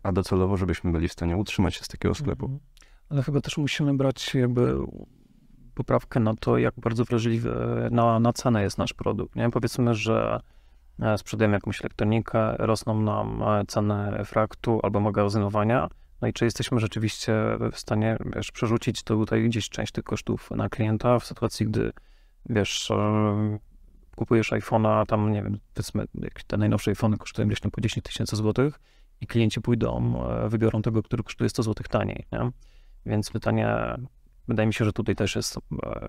[0.03, 2.45] a docelowo, żebyśmy byli w stanie utrzymać się z takiego sklepu.
[2.47, 2.61] Mhm.
[3.09, 4.75] Ale chyba też musimy brać jakby
[5.75, 7.55] poprawkę na to, jak bardzo wrażliwy
[7.91, 9.37] na, na cenę jest nasz produkt.
[9.37, 9.51] Nie?
[9.51, 10.41] Powiedzmy, że
[11.17, 15.89] sprzedajemy jakąś elektronikę, rosną nam ceny fraktu albo magazynowania,
[16.21, 17.33] no i czy jesteśmy rzeczywiście
[17.73, 21.93] w stanie, wiesz, przerzucić tutaj gdzieś część tych kosztów na klienta w sytuacji, gdy,
[22.49, 23.59] wiesz, e,
[24.17, 26.05] kupujesz iPhone'a, tam, nie wiem, powiedzmy,
[26.47, 28.81] te najnowsze iPhone'y kosztują gdzieś tam po 10 tysięcy złotych
[29.21, 32.51] i klienci pójdą, e, wybiorą tego, który kosztuje 100 złotych taniej, nie?
[33.07, 33.77] Więc pytanie,
[34.49, 35.61] wydaje mi się, że tutaj też jest e,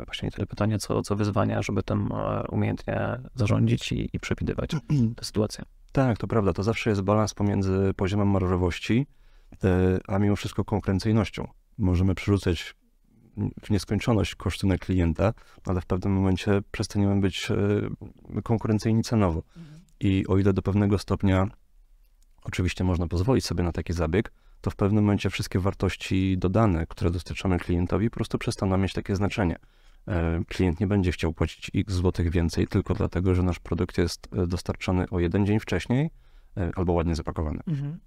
[0.06, 2.10] właśnie nie tyle pytanie, co, co wyzwanie, żeby tym
[2.50, 4.72] umiejętnie zarządzić i, i przewidywać
[5.18, 5.66] tę sytuację.
[5.92, 6.54] Tak, to prawda.
[6.54, 9.06] To zawsze jest balans pomiędzy poziomem marżowości,
[9.64, 11.48] E, a mimo wszystko konkurencyjnością.
[11.78, 12.76] Możemy przerzucać
[13.62, 15.34] w nieskończoność koszty na klienta,
[15.66, 19.44] ale w pewnym momencie przestaniemy być e, konkurencyjni cenowo.
[19.58, 19.82] Mhm.
[20.00, 21.48] I o ile do pewnego stopnia
[22.44, 27.12] oczywiście można pozwolić sobie na taki zabieg, to w pewnym momencie wszystkie wartości dodane, które
[27.12, 29.56] dostarczamy klientowi, po prostu przestaną mieć takie znaczenie.
[30.08, 34.30] E, klient nie będzie chciał płacić x złotych więcej tylko dlatego, że nasz produkt jest
[34.48, 36.10] dostarczony o jeden dzień wcześniej
[36.76, 37.60] albo ładnie zapakowany.
[37.68, 38.00] Mhm.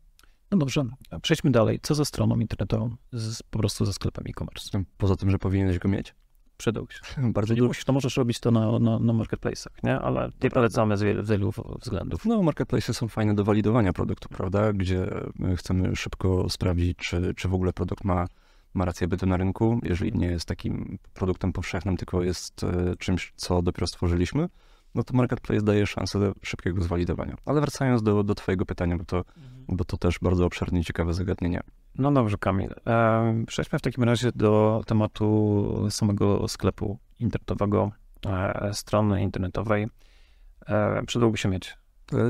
[0.51, 0.85] No dobrze,
[1.23, 1.81] przejdźmy dalej.
[1.83, 4.85] Co ze stroną internetową, z, po prostu ze sklepem e-commerce?
[4.99, 6.15] Poza tym, że powinieneś go mieć.
[6.65, 7.23] Przydał się.
[7.33, 7.81] Bardzo dużo.
[7.87, 9.99] to możesz robić to na, na, na marketplace'ach, nie?
[9.99, 12.25] Ale nie polecamy z wielu, z wielu względów.
[12.27, 14.73] No, marketplace'y są fajne do walidowania produktu, prawda?
[14.73, 15.07] Gdzie
[15.57, 18.27] chcemy szybko sprawdzić, czy, czy w ogóle produkt ma,
[18.75, 23.33] ma rację bytu na rynku, jeżeli nie jest takim produktem powszechnym, tylko jest e, czymś,
[23.37, 24.49] co dopiero stworzyliśmy
[24.95, 27.37] no to marketplace daje szansę do szybkiego zwalidowania.
[27.47, 29.65] Ale wracając do, do twojego pytania, bo to, mhm.
[29.69, 31.61] bo to też bardzo obszerne i ciekawe zagadnienie.
[31.99, 32.71] No dobrze, Kamil.
[32.87, 37.93] E, przejdźmy w takim razie do tematu samego sklepu internetowego,
[38.27, 39.89] e, strony internetowej.
[40.67, 41.77] E, przydałby się mieć.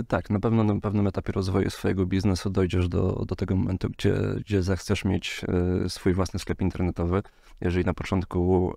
[0.09, 4.15] Tak, na pewno na pewnym etapie rozwoju swojego biznesu dojdziesz do, do tego momentu, gdzie,
[4.41, 5.45] gdzie zechcesz mieć
[5.89, 7.23] swój własny sklep internetowy.
[7.61, 8.75] Jeżeli na początku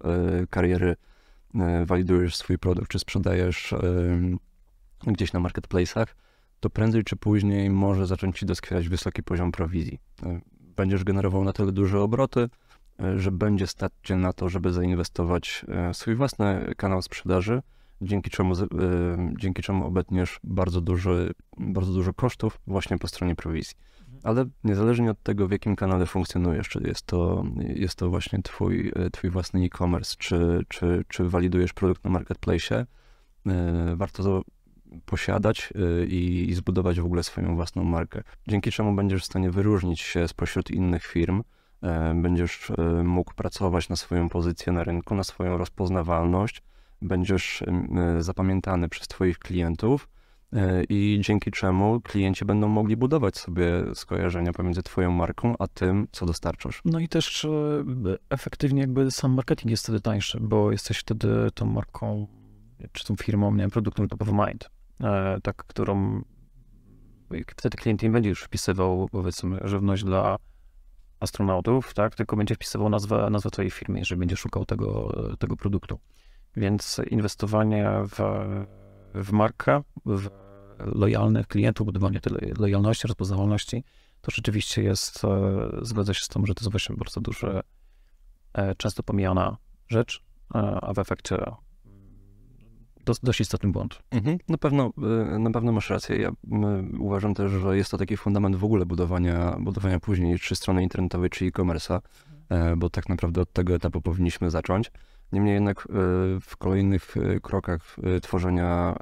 [0.50, 0.96] kariery
[1.86, 3.74] walidujesz swój produkt, czy sprzedajesz
[5.08, 6.08] gdzieś na marketplace'ach,
[6.60, 10.00] to prędzej czy później może zacząć ci doskwierać wysoki poziom prowizji.
[10.78, 12.50] E, będziesz generował na tyle duże obroty,
[13.00, 17.62] e, że będzie stać cię na to, żeby zainwestować w swój własny kanał sprzedaży,
[18.02, 18.54] dzięki czemu,
[19.38, 23.76] dzięki czemu obetniesz bardzo, duży, bardzo dużo kosztów właśnie po stronie prowizji.
[24.24, 28.92] Ale niezależnie od tego, w jakim kanale funkcjonujesz, czy jest to, jest to właśnie twój,
[29.12, 32.86] twój własny e-commerce, czy, czy, czy walidujesz produkt na marketplace,
[33.48, 34.42] e, warto to
[35.06, 38.24] posiadać e, i, i zbudować w ogóle swoją własną markę.
[38.48, 41.44] Dzięki czemu będziesz w stanie wyróżnić się spośród innych firm,
[41.84, 42.72] e, będziesz
[43.04, 46.64] mógł pracować na swoją pozycję na rynku, na swoją rozpoznawalność,
[47.02, 47.64] będziesz
[48.20, 50.08] zapamiętany przez Twoich klientów
[50.54, 56.08] E, i dzięki czemu klienci będą mogli budować sobie skojarzenia pomiędzy twoją marką, a tym,
[56.12, 56.82] co dostarczasz.
[56.86, 57.50] No i też e,
[58.30, 62.28] efektywnie jakby sam marketing jest wtedy tańszy, bo jesteś wtedy tą marką,
[62.92, 64.70] czy tą firmą, nie wiem, produktem top of mind, e,
[65.44, 66.22] tak, którą
[67.58, 70.38] wtedy klient nie będzie już wpisywał, powiedzmy, żywność dla
[71.20, 76.00] astronautów, tak, tylko będzie wpisywał nazwę, nazwę twojej firmy, jeżeli będzie szukał tego, tego produktu.
[76.56, 78.20] Więc inwestowanie w
[79.14, 80.30] w markę, w
[80.80, 83.84] lojalnych klientów, budowanie tej lojalności, rozpoznawalności,
[84.22, 85.30] to rzeczywiście jest, e,
[85.82, 87.62] zgadza się z tym, że to jest właśnie bardzo duże,
[88.54, 89.58] e, często pomijana
[89.88, 90.24] rzecz,
[90.56, 91.38] e, a w efekcie
[93.24, 94.00] dość istotny błąd.
[94.12, 94.38] Mhm.
[94.50, 94.94] Na, pewno,
[95.40, 96.18] na pewno masz rację.
[96.18, 96.32] Ja
[97.00, 101.30] uważam też, że jest to taki fundament w ogóle budowania, budowania później czy strony internetowej,
[101.30, 102.00] czy e-commerce'a,
[102.78, 104.92] bo tak naprawdę od tego etapu powinniśmy zacząć.
[105.32, 105.86] Niemniej jednak e,
[106.42, 108.96] w kolejnych e, krokach tworzenia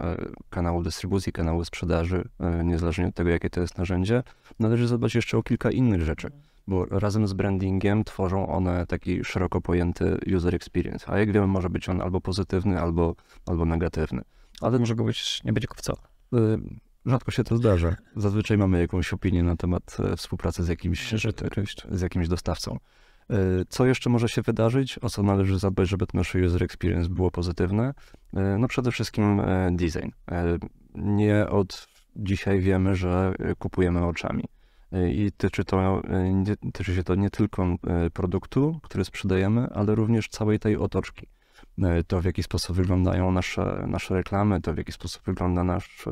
[0.50, 2.24] kanału dystrybucji, kanału sprzedaży,
[2.64, 4.24] niezależnie od tego, jakie to jest narzędzie,
[4.60, 6.32] należy zadbać jeszcze o kilka innych rzeczy,
[6.68, 11.70] bo razem z brandingiem tworzą one taki szeroko pojęty user experience, a jak wiemy, może
[11.70, 14.22] być on albo pozytywny, albo, albo negatywny.
[14.62, 16.00] Ale może go być, nie być wcale.
[17.06, 17.96] Rzadko się to zdarza.
[18.16, 21.14] Zazwyczaj mamy jakąś opinię na temat współpracy z jakimś,
[21.92, 22.78] z jakimś dostawcą.
[23.30, 23.38] E,
[23.70, 25.00] co jeszcze może się wydarzyć?
[25.02, 27.94] O co należy zadbać, żeby to nasze user experience było pozytywne?
[28.34, 30.10] E, no przede wszystkim e, design.
[30.96, 34.44] Nie od dzisiaj wiemy, że kupujemy oczami.
[35.10, 36.02] I tyczy, to,
[36.74, 37.68] tyczy się to nie tylko
[38.14, 41.28] produktu, który sprzedajemy, ale również całej tej otoczki.
[42.08, 46.06] To, w jaki sposób wyglądają nasze, nasze reklamy, to, w jaki sposób wygląda nasz,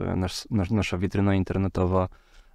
[0.50, 2.10] nasz, nasza witryna internetowa,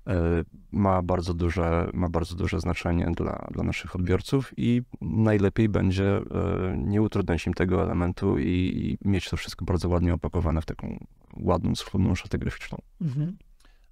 [0.09, 6.17] E, ma bardzo duże, ma bardzo duże znaczenie dla, dla naszych odbiorców i najlepiej będzie
[6.17, 6.23] e,
[6.79, 11.07] nie utrudniać im tego elementu i, i mieć to wszystko bardzo ładnie opakowane w taką
[11.37, 12.79] ładną, schludną szatę graficzną.
[13.01, 13.37] Mhm.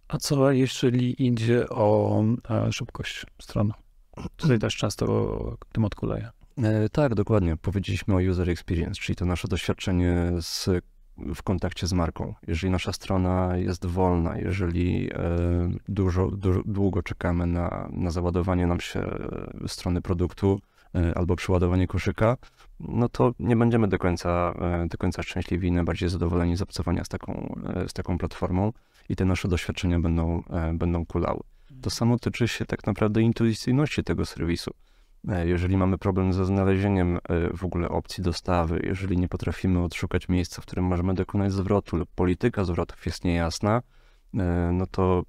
[0.08, 3.72] A co jeśli idzie o e, szybkość strony?
[4.36, 6.30] Tutaj też często temat kuleje.
[6.92, 7.56] Tak, dokładnie.
[7.56, 10.68] Powiedzieliśmy o user experience, czyli to nasze doświadczenie z
[11.34, 12.34] w kontakcie z marką.
[12.46, 15.18] Jeżeli nasza strona jest wolna, jeżeli e,
[15.88, 20.60] dużo, dużo długo czekamy na, na załadowanie nam się e, strony produktu
[21.14, 22.36] albo przeładowanie koszyka,
[22.80, 24.54] no to nie będziemy do końca,
[24.88, 28.72] do końca szczęśliwi najbardziej zadowoleni z obcowania z taką, z taką platformą
[29.08, 30.42] i te nasze doświadczenia będą,
[30.74, 31.40] będą kulały.
[31.82, 34.70] To samo tyczy się tak naprawdę intuicyjności tego serwisu.
[35.44, 37.18] Jeżeli mamy problem ze znalezieniem
[37.54, 42.08] w ogóle opcji dostawy, jeżeli nie potrafimy odszukać miejsca, w którym możemy dokonać zwrotu lub
[42.14, 43.82] polityka zwrotów jest niejasna,
[44.72, 45.22] no to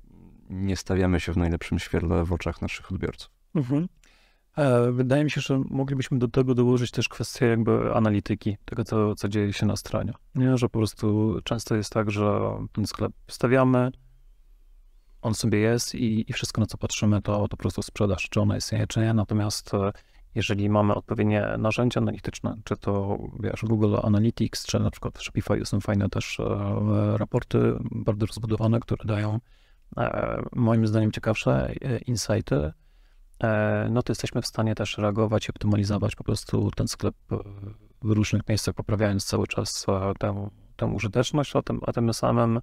[0.50, 3.32] nie stawiamy się w najlepszym świetle w oczach naszych odbiorców.
[3.56, 3.88] Mhm.
[4.92, 9.30] Wydaje mi się, że moglibyśmy do tego dołożyć też kwestię jakby analityki, tego co, co
[9.30, 10.14] dzieje się na stronie.
[10.36, 10.58] Nie?
[10.58, 12.42] Że po prostu często jest tak, że
[12.74, 13.92] ten sklep stawiamy,
[15.22, 18.42] on sobie jest i, i wszystko, na co patrzymy, to, to po prostu sprzedaż, czy
[18.42, 19.14] ona istnieje, czy nie.
[19.14, 19.92] Natomiast e,
[20.36, 25.80] jeżeli mamy odpowiednie narzędzia analityczne, czy to wiesz, Google Analytics, czy na przykład Shopify są
[25.80, 29.40] fajne też e, raporty bardzo rozbudowane, które dają
[29.98, 31.74] e, moim zdaniem ciekawsze
[32.06, 32.72] insighty,
[33.90, 37.16] no to jesteśmy w stanie też reagować i optymalizować po prostu ten sklep
[38.02, 39.86] w różnych miejscach, poprawiając cały czas
[40.20, 42.60] tę, tę użyteczność, a tym, a tym samym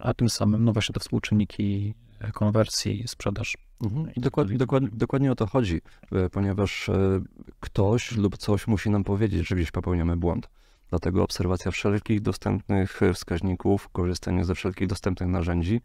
[0.00, 3.56] a tym samym, no właśnie te współczynniki e, konwersji, sprzedaż.
[3.84, 4.14] Mhm.
[4.16, 5.80] I dokładnie, dokładnie, dokładnie o to chodzi,
[6.12, 7.20] e, ponieważ e,
[7.60, 10.48] ktoś lub coś musi nam powiedzieć, że gdzieś popełniamy błąd.
[10.90, 15.80] Dlatego obserwacja wszelkich dostępnych wskaźników, korzystanie ze wszelkich dostępnych narzędzi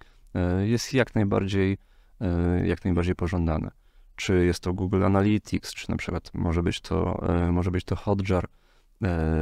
[0.64, 1.78] jest jak najbardziej,
[2.64, 3.72] jak najbardziej pożądane.
[4.16, 8.48] Czy jest to Google Analytics, czy na przykład może być to, może być to Hotjar,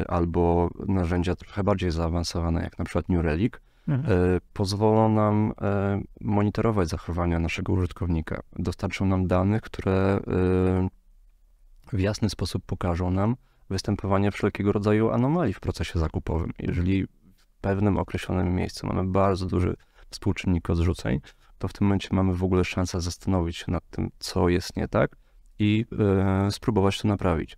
[0.08, 3.54] albo narzędzia trochę bardziej zaawansowane, jak na przykład New Relic,
[3.88, 4.40] mhm.
[4.54, 5.54] Pozwolą nam
[6.22, 8.42] monitorować zachowania naszego użytkownika.
[8.56, 10.20] Dostarczą nam danych, które
[11.94, 13.36] w jasny sposób pokażą nam
[13.70, 16.52] występowanie wszelkiego rodzaju anomalii w procesie zakupowym.
[16.60, 17.08] Jeżeli
[17.38, 19.76] w pewnym określonym miejscu mamy bardzo duży
[20.10, 21.22] współczynnik odrzuceń,
[21.64, 24.88] to w tym momencie mamy w ogóle szansę zastanowić się nad tym, co jest nie
[24.88, 25.16] tak
[25.60, 25.86] i
[26.50, 27.58] spróbować to naprawić.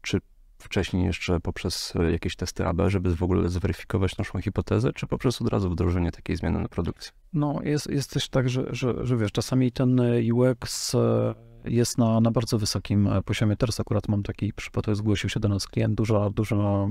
[0.00, 0.18] Czy
[0.58, 5.42] wcześniej jeszcze poprzez e, jakieś testy AB, żeby w ogóle zweryfikować naszą hipotezę, czy poprzez
[5.42, 7.12] od razu wdrożenie takiej zmiany na produkcji?
[7.32, 10.00] No, jest, jest też tak, że, że, że wiesz, czasami ten
[10.32, 13.56] UX e, jest na, na bardzo wysokim e, poziomie.
[13.56, 16.88] Teraz akurat mam taki przypadek, zgłosił się do nas klient, duża, duża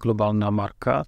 [0.00, 1.04] globalna marka, E,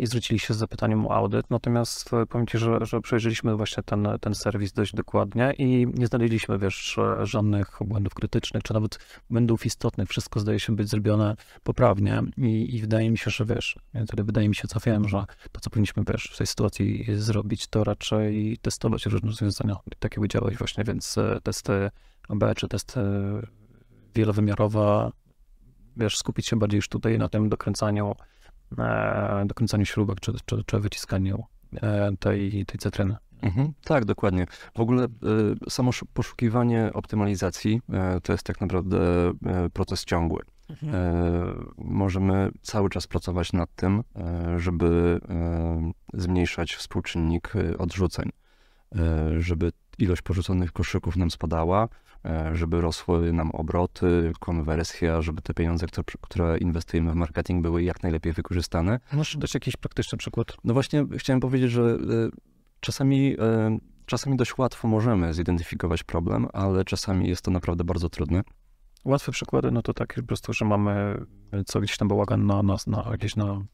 [0.00, 1.50] i zwrócili się z zapytaniem o audyt.
[1.50, 6.06] Natomiast e, powiem Ci, że, że przejrzeliśmy właśnie ten, ten serwis dość dokładnie i nie
[6.06, 8.98] znaleźliśmy, wiesz, żadnych błędów krytycznych, czy nawet
[9.30, 10.08] błędów istotnych.
[10.08, 14.48] Wszystko zdaje się być zrobione poprawnie i, i wydaje mi się, że wiesz, wtedy wydaje
[14.48, 18.58] mi się, co wiem, że to, co powinniśmy, wiesz, w tej sytuacji zrobić, to raczej
[18.62, 19.74] testować różne rozwiązania.
[19.74, 21.90] Tak jak powiedziałeś właśnie, więc e, testy
[22.28, 23.00] AB, czy testy
[24.14, 25.10] wielowymiarowe,
[25.96, 28.41] wiesz, skupić się bardziej już tutaj na tym dokręcaniu E,
[29.46, 31.44] dokręcaniu śrubek czy, czy, czy wyciskaniu
[31.82, 33.16] e, tej, tej cytryny.
[33.42, 34.46] Mhm, tak, dokładnie.
[34.74, 35.08] W ogóle e,
[35.70, 37.80] samo poszukiwanie optymalizacji
[38.22, 38.98] to jest tak naprawdę
[39.72, 40.42] proces ciągły.
[40.70, 40.94] Mhm.
[41.78, 44.02] Możemy cały czas pracować nad tym,
[44.56, 45.20] żeby
[46.14, 48.30] zmniejszać współczynnik odrzuceń,
[49.38, 51.88] żeby ilość porzuconych koszyków nam spadała,
[52.24, 55.86] E, żeby rosły nam obroty, konwersja, żeby te pieniądze,
[56.20, 59.00] które, inwestujemy w marketing, były jak najlepiej wykorzystane.
[59.12, 60.56] Możesz dać jakiś praktyczny przykład?
[60.64, 61.96] No właśnie chciałem powiedzieć, że e,
[62.80, 68.42] czasami, e, czasami dość łatwo możemy zidentyfikować problem, ale czasami jest to naprawdę bardzo trudne.
[69.04, 71.24] Łatwe przykłady, no to takie po prostu, że mamy
[71.66, 73.64] co gdzieś tam bałagan na nas, na, gdzieś na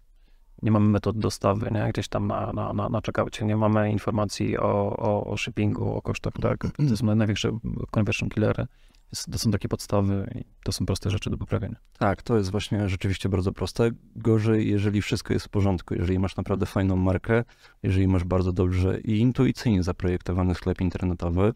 [0.62, 1.88] nie mamy metod dostawy, nie?
[1.92, 6.02] gdzieś tam na, na, na, na checkoutie, nie mamy informacji o, o, o shippingu, o
[6.02, 6.66] kosztach, tak?
[6.88, 7.58] To są największe
[7.90, 8.66] conversion killery.
[9.32, 11.76] To są takie podstawy i to są proste rzeczy do poprawienia.
[11.98, 13.90] Tak, to jest właśnie rzeczywiście bardzo proste.
[14.16, 17.44] Gorzej, jeżeli wszystko jest w porządku, jeżeli masz naprawdę fajną markę,
[17.82, 21.52] jeżeli masz bardzo dobrze i intuicyjnie zaprojektowany sklep internetowy,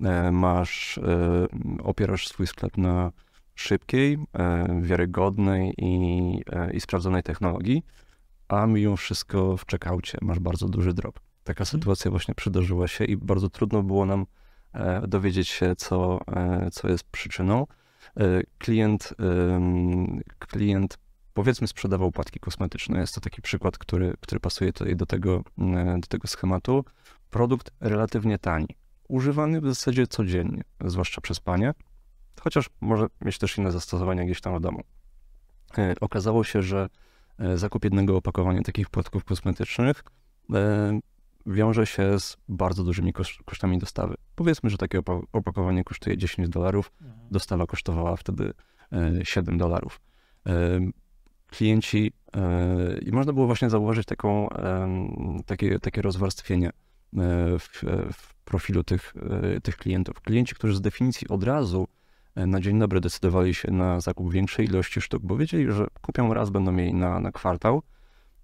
[0.00, 1.46] e, masz, e,
[1.82, 3.12] opierasz swój sklep na
[3.54, 6.40] szybkiej, e, wiarygodnej i,
[6.72, 7.82] i sprawdzonej technologii,
[8.52, 11.20] a mimo wszystko w checkoutie masz bardzo duży drop.
[11.44, 11.66] Taka mhm.
[11.66, 14.26] sytuacja właśnie przydarzyła się i bardzo trudno było nam
[14.72, 17.66] e, dowiedzieć się, co, e, co jest przyczyną.
[18.16, 18.24] E,
[18.58, 19.14] klient,
[20.38, 20.98] klient
[21.34, 23.00] powiedzmy sprzedawał płatki kosmetyczne.
[23.00, 25.42] Jest to taki przykład, który, który pasuje tutaj do tego,
[25.98, 26.84] do tego schematu.
[27.30, 28.68] Produkt relatywnie tani,
[29.08, 31.72] używany w zasadzie codziennie, zwłaszcza przez panie,
[32.40, 34.82] chociaż może mieć też inne zastosowania gdzieś tam w domu.
[36.00, 36.88] Okazało się, że
[37.54, 40.04] zakup jednego opakowania takich płatków kosmetycznych
[40.54, 41.00] e,
[41.46, 43.12] wiąże się z bardzo dużymi
[43.44, 44.14] kosztami dostawy.
[44.34, 45.00] Powiedzmy, że takie
[45.32, 47.28] opakowanie kosztuje 10 dolarów, mhm.
[47.30, 48.52] dostawa kosztowała wtedy
[49.22, 50.00] 7 e, dolarów.
[51.46, 52.12] Klienci,
[53.02, 54.48] i można było właśnie zauważyć taką,
[55.46, 56.70] takie, takie rozwarstwienie
[57.58, 57.68] w,
[58.12, 59.14] w profilu tych,
[59.62, 60.20] tych klientów.
[60.20, 61.88] Klienci, którzy z definicji od razu
[62.36, 66.50] na dzień dobry decydowali się na zakup większej ilości sztuk, bo wiedzieli, że kupią raz,
[66.50, 67.82] będą mieli na, na kwartał,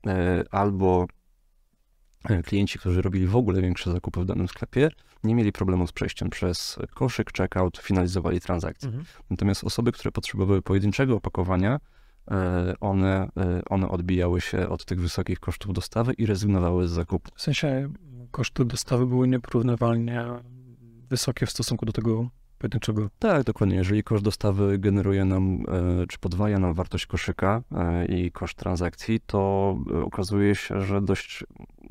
[0.06, 1.06] e, albo
[2.24, 4.90] e, klienci, którzy robili w ogóle większe zakupy w danym sklepie,
[5.24, 8.88] nie mieli problemu z przejściem przez koszyk, checkout, finalizowali transakcję.
[8.88, 9.04] Mhm.
[9.30, 11.78] Natomiast osoby, które potrzebowały pojedynczego opakowania,
[12.30, 13.28] e, one,
[13.70, 17.30] one odbijały się od tych wysokich kosztów dostawy i rezygnowały z zakupu.
[17.34, 17.92] W sensie
[18.30, 20.24] koszty dostawy były nieporównywalnie
[21.10, 23.10] wysokie w stosunku do tego pojedynczego.
[23.18, 23.76] Tak, dokładnie.
[23.76, 25.64] Jeżeli koszt dostawy generuje nam,
[26.02, 31.02] e, czy podwaja nam wartość koszyka e, i koszt transakcji, to e, okazuje się, że
[31.02, 31.44] dość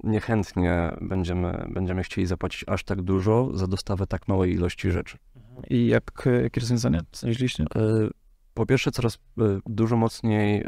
[0.04, 5.18] niechętnie będziemy, będziemy chcieli zapłacić aż tak dużo za dostawę tak małej ilości rzeczy.
[5.70, 7.66] I jak, jakie rozwiązania znaleźliście?
[8.54, 9.18] Po pierwsze, coraz
[9.66, 10.66] dużo mocniej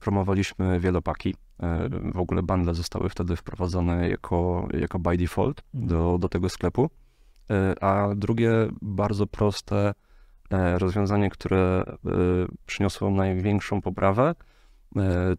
[0.00, 1.34] promowaliśmy wielopaki.
[2.14, 5.88] W ogóle bundle zostały wtedy wprowadzone jako, jako by default mhm.
[5.88, 6.90] do, do tego sklepu.
[7.50, 8.50] E, a drugie
[8.82, 9.94] bardzo proste
[10.50, 12.10] e, rozwiązanie, które e,
[12.66, 14.34] przyniosło największą poprawę,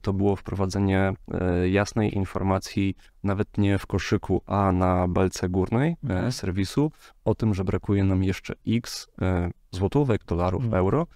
[0.02, 1.14] to było wprowadzenie
[1.72, 6.32] jasnej informacji, nawet nie w koszyku, a na belce górnej mhm.
[6.32, 6.92] serwisu,
[7.26, 9.08] o tym, że brakuje nam jeszcze x
[9.72, 10.80] złotówek, dolarów, mhm.
[10.80, 11.08] euro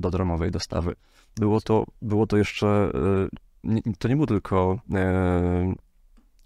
[0.00, 0.94] do darmowej dostawy.
[1.36, 2.90] Było to, było to jeszcze,
[3.98, 4.78] to nie było tylko,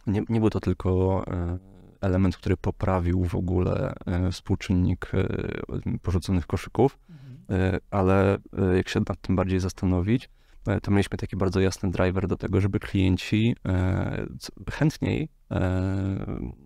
[0.06, 1.24] nie, nie było to tylko
[2.00, 7.30] element, który poprawił w ogóle e, współczynnik e, porzuconych koszyków, mhm.
[7.50, 8.38] E, ale
[8.76, 10.30] jak się nad tym bardziej zastanowić,
[10.82, 13.56] to mieliśmy taki bardzo jasny driver do tego, żeby klienci
[14.70, 15.28] chętniej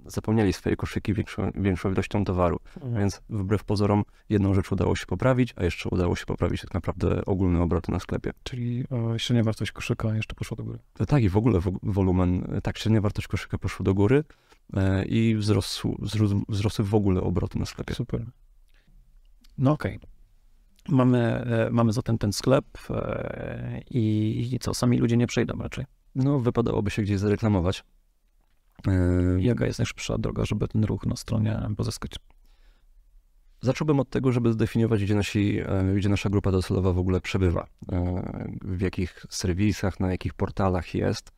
[0.07, 2.61] zapełniali swoje koszyki większą, większą ilością towaru.
[2.77, 2.94] Mhm.
[2.94, 7.25] Więc wbrew pozorom jedną rzecz udało się poprawić, a jeszcze udało się poprawić tak naprawdę
[7.25, 8.33] ogólne obroty na sklepie.
[8.42, 8.85] Czyli
[9.16, 10.79] średnia wartość koszyka jeszcze poszła do góry.
[11.09, 14.25] Tak i w ogóle wolumen, tak średnia wartość koszyka poszła do góry.
[14.72, 15.96] E, i wzrosł,
[16.48, 17.94] wzrosły w ogóle obroty na sklepie.
[17.94, 18.27] Super.
[19.59, 19.96] No okej.
[19.96, 20.09] Okay.
[20.88, 25.85] Mamy, e, mamy zatem ten sklep e, i, i co, sami ludzie nie przejdą raczej?
[26.14, 27.85] No, wypadałoby się gdzieś zareklamować.
[29.38, 32.12] Jaka jest najszybsza droga, żeby ten ruch na stronie pozyskać?
[33.61, 35.61] Zacząłbym od tego, żeby zdefiniować, gdzie, nasi,
[35.96, 37.66] gdzie nasza grupa docelowa w ogóle przebywa,
[38.62, 41.33] w jakich serwisach, na jakich portalach jest,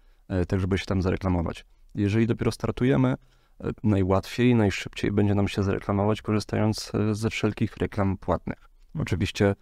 [0.49, 1.65] tak żeby się tam zareklamować.
[1.97, 8.17] Jeżeli dopiero startujemy, e, najłatwiej, najszybciej będzie nam się zareklamować, korzystając e, ze wszelkich reklam
[8.17, 8.69] płatnych.
[8.99, 9.55] Oczywiście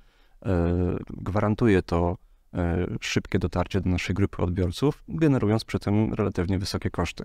[0.46, 2.16] e, gwarantuje to
[3.00, 7.24] szybkie dotarcie do naszej grupy odbiorców, generując przy tym relatywnie wysokie koszty.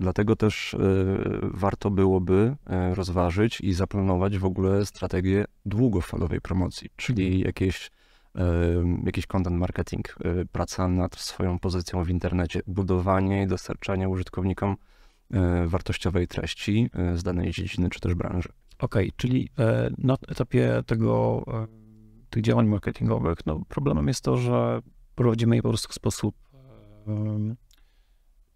[0.00, 0.76] Dlatego też
[1.42, 2.56] warto byłoby
[2.94, 7.90] rozważyć i zaplanować w ogóle strategię długofalowej promocji, czyli jakieś
[9.04, 14.76] jakiś content marketing, y, praca nad swoją pozycją w internecie, budowanie i dostarczanie użytkownikom
[15.34, 18.48] y, wartościowej treści y, z danej dziedziny czy też branży.
[18.80, 21.66] Okej, okay, czyli e, na etapie tego, e,
[22.30, 24.80] tych działań marketingowych, no problemem jest to, że
[25.14, 26.34] prowadzimy je po prostu w sposób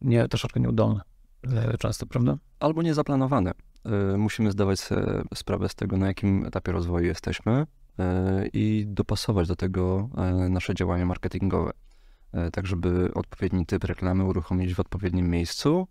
[0.01, 1.01] nie, troszeczkę nieudolny
[1.43, 2.39] e, często, prawda?
[2.61, 3.53] Albo niezaplanowane.
[4.19, 7.67] Musimy zdawać sobie sprawę z tego, na jakim etapie rozwoju jesteśmy,
[8.53, 11.73] i dopasować do tego e, nasze działania marketingowe.
[12.33, 15.87] E, tak, żeby odpowiedni typ reklamy uruchomić w odpowiednim miejscu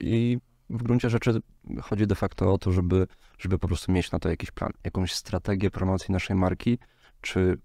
[0.00, 0.38] i
[0.70, 1.40] w gruncie rzeczy
[1.82, 3.06] chodzi de facto o to, żeby,
[3.38, 6.78] żeby po prostu mieć na to jakiś plan, jakąś strategię promocji naszej marki,
[7.20, 7.58] czy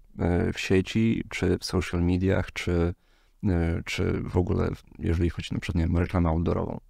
[0.52, 2.94] w sieci, czy w social mediach, czy,
[3.84, 6.80] czy w ogóle, jeżeli chodzi na przykład o reklamę outdoorową?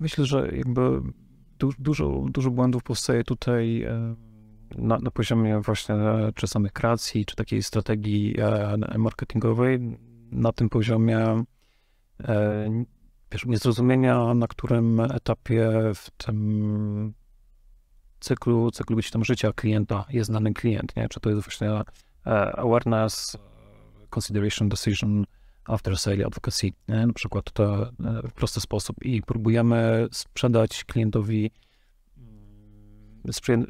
[0.00, 1.00] Myślę, że jakby
[1.58, 3.86] du dużo, dużo błędów powstaje tutaj
[4.78, 5.94] na, na poziomie właśnie
[6.34, 8.36] czy samych kreacji, czy takiej strategii
[8.96, 9.98] marketingowej.
[10.30, 11.44] Na tym poziomie
[13.32, 17.14] wiesz, niezrozumienia, na którym etapie w tym
[18.20, 21.08] cyklu, cyklu gdzieś tam życia klienta jest dany klient, nie?
[21.08, 23.36] Czy to jest właśnie e, awareness,
[24.16, 25.24] consideration, decision,
[25.64, 27.06] after sale advocacy, nie?
[27.06, 27.90] na przykład to e,
[28.28, 31.50] w prosty sposób i próbujemy sprzedać klientowi,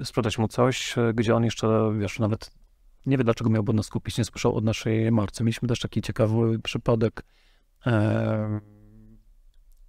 [0.05, 2.51] sprzedać mu coś, e, gdzie on jeszcze, wiesz, nawet
[3.07, 5.45] nie wie, dlaczego miałby nas kupić, nie słyszał od naszej marce.
[5.45, 7.25] Mieliśmy też taki ciekawy przypadek
[7.87, 8.61] e,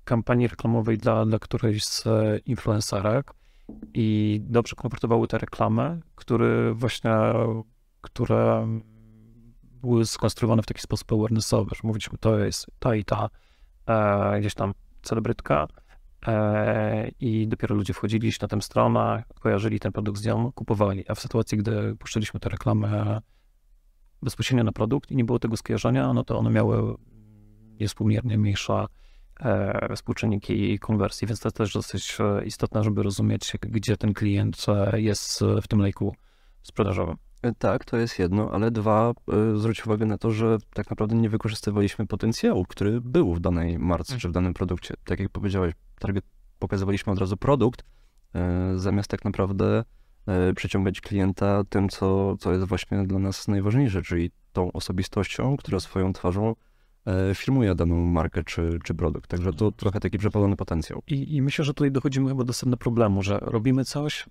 [0.04, 2.04] kampanii reklamowej dla, dla którejś z
[2.46, 3.34] influencerek,
[3.94, 7.12] i dobrze konwertowały te reklamy, które właśnie,
[8.02, 8.68] które
[9.82, 13.30] były skonstruowane w taki sposób awarenessowy, że mówiliśmy, to jest ta i ta
[13.88, 15.87] e, gdzieś tam celebrytka e,
[17.20, 21.20] i dopiero ludzie wchodzili na tę stronę, kojarzyli ten produkt z nią, kupowali, a w
[21.20, 23.20] sytuacji, gdy puszczaliśmy te reklamy
[24.22, 26.96] bezpośrednio na produkt i nie było tego skojarzenia, no to one miały
[27.80, 28.88] niespółmiernie mniejsza
[29.40, 35.02] E, współczynniki konwersji, więc to też dosyć e, istotne, żeby rozumieć, gdzie ten klient e,
[35.02, 36.16] jest w tym lejku
[36.62, 37.16] sprzedażowym.
[37.58, 39.14] Tak, to jest jedno, ale dwa,
[39.56, 44.18] zwróć uwagę na to, że tak naprawdę nie wykorzystywaliśmy potencjału, który był w danej marce
[44.18, 44.94] czy w danym produkcie.
[45.06, 46.26] Tak jak powiedziałeś, target,
[46.60, 47.84] pokazywaliśmy od razu produkt,
[48.76, 49.84] zamiast tak naprawdę
[50.56, 56.14] przyciągać klienta tym, co, co jest właśnie dla nas najważniejsze, czyli tą osobistością, która swoją
[56.14, 56.67] twarzą E,
[57.36, 59.30] firmuje daną markę czy, czy produkt.
[59.30, 61.04] Także to trochę taki przepalony potencjał.
[61.08, 64.26] I, I, myślę, że tutaj dochodzimy chyba do sedna problemu, że robimy coś,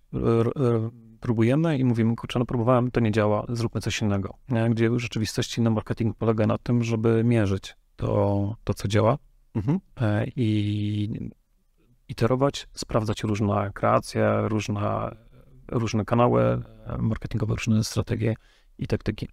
[1.20, 4.34] próbujemy i mówimy, kurczę, no próbowałem, to nie działa, zróbmy coś innego.
[4.48, 4.70] Nie?
[4.70, 9.18] Gdzie w rzeczywistości na marketing polega na tym, żeby mierzyć to, to co działa
[9.54, 9.78] mhm.
[10.00, 11.30] E, i
[12.08, 15.16] iterować, sprawdzać różne kreacje, różne,
[15.68, 16.62] różne kanały e,
[16.98, 18.34] marketingowe, różne strategie
[18.78, 19.28] i taktyki.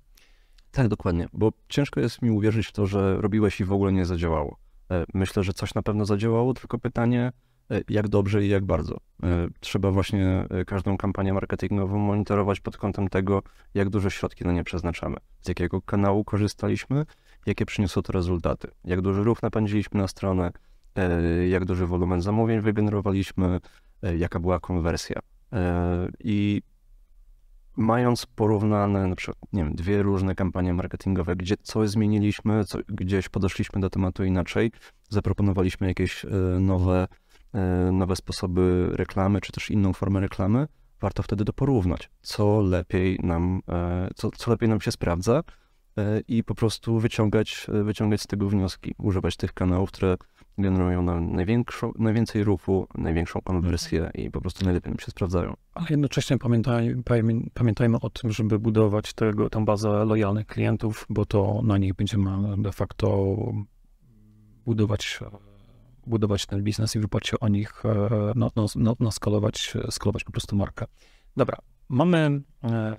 [0.73, 4.05] Tak, dokładnie, bo ciężko jest mi uwierzyć w to, że robiłeś i w ogóle nie
[4.05, 4.57] zadziałało.
[4.91, 7.31] E, myślę, że coś na pewno zadziałało, tylko pytanie,
[7.71, 8.97] e, jak dobrze i jak bardzo.
[9.23, 13.43] E, trzeba właśnie każdą kampanię marketingową monitorować pod kątem tego,
[13.73, 17.05] jak duże środki na nie przeznaczamy, z jakiego kanału korzystaliśmy,
[17.45, 20.51] jakie przyniosło to rezultaty, jak duży ruch napędziliśmy na stronę,
[21.49, 23.59] jak duży wolumen zamówień wygenerowaliśmy,
[24.17, 25.19] jaka była konwersja.
[26.19, 26.61] I
[27.77, 33.29] mając porównane na przykład, nie wiem, dwie różne kampanie marketingowe, gdzie coś zmieniliśmy, co, gdzieś
[33.29, 34.71] podeszliśmy do tematu inaczej,
[35.09, 37.07] zaproponowaliśmy jakieś e, nowe,
[37.53, 40.67] e, nowe sposoby reklamy, czy też inną formę reklamy,
[41.01, 45.43] warto wtedy to porównać, co lepiej nam, e, co, co lepiej nam się sprawdza
[46.27, 50.17] i po prostu wyciągać, wyciągać z tego wnioski, używać tych kanałów, które
[50.57, 54.25] generują nam największą, najwięcej ruchu, największą konwersję mhm.
[54.25, 55.53] i po prostu najlepiej nam się sprawdzają.
[55.73, 56.95] Ale jednocześnie pamiętaj,
[57.53, 62.57] pamiętajmy o tym, żeby budować tego, tę bazę lojalnych klientów, bo to na nich będziemy
[62.57, 63.35] de facto
[64.65, 65.19] budować,
[66.07, 67.83] budować ten biznes i w oparciu o nich
[68.35, 70.85] no, no, no, no skalować, skalować po prostu markę.
[71.37, 71.57] Dobra,
[71.89, 72.95] mamy, e,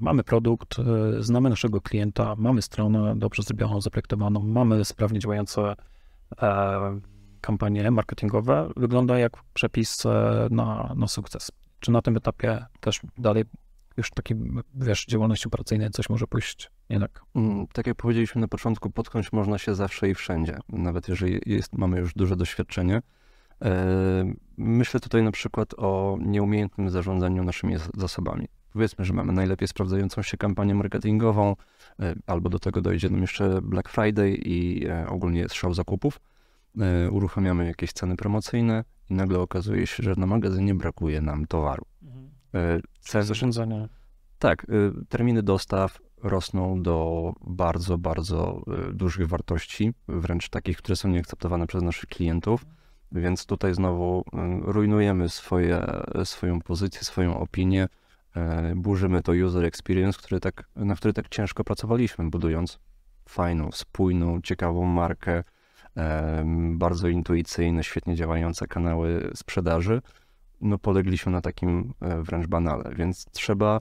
[0.00, 5.97] mamy produkt, e, znamy naszego klienta, mamy stronę dobrze zrobioną, zaprojektowaną, mamy sprawnie działające E,
[7.40, 11.50] kampanie marketingowe wygląda jak przepis e, na, na sukces.
[11.80, 13.44] Czy na tym etapie też dalej
[13.96, 14.36] już takiej,
[14.74, 17.22] wiesz, działalności operacyjnej coś może pójść nie tak?
[17.34, 21.72] Mm, tak jak powiedzieliśmy na początku, potknąć można się zawsze i wszędzie, nawet jeżeli jest,
[21.72, 23.02] mamy już duże doświadczenie.
[23.64, 28.48] E, myślę tutaj na przykład o nieumiejętnym zarządzaniu naszymi zasobami.
[28.78, 31.56] Powiedzmy, że mamy najlepiej sprawdzającą się kampanię marketingową,
[32.02, 36.20] E, albo do tego dojdzie nam jeszcze Black Friday i e, ogólnie jest szał zakupów.
[36.80, 41.84] E, uruchamiamy jakieś ceny promocyjne i nagle okazuje się, że na magazynie brakuje nam towaru.
[42.02, 42.82] Mhm.
[43.00, 43.88] Ceny zarządzania.
[44.38, 44.66] Tak,
[45.08, 48.62] terminy dostaw rosną do bardzo, bardzo
[48.92, 52.66] dużych wartości, wręcz takich, które są nieakceptowane przez naszych klientów.
[53.12, 54.24] Więc tutaj znowu
[54.62, 55.86] rujnujemy swoje,
[56.24, 57.88] swoją pozycję, swoją opinię,
[58.76, 62.78] burzymy to user experience, który tak, na który tak ciężko pracowaliśmy, budując
[63.28, 65.44] fajną, spójną, ciekawą markę,
[65.96, 70.02] e, bardzo intuicyjne, świetnie działające kanały sprzedaży.
[70.60, 73.80] No polegliśmy na takim e, wręcz banale, więc trzeba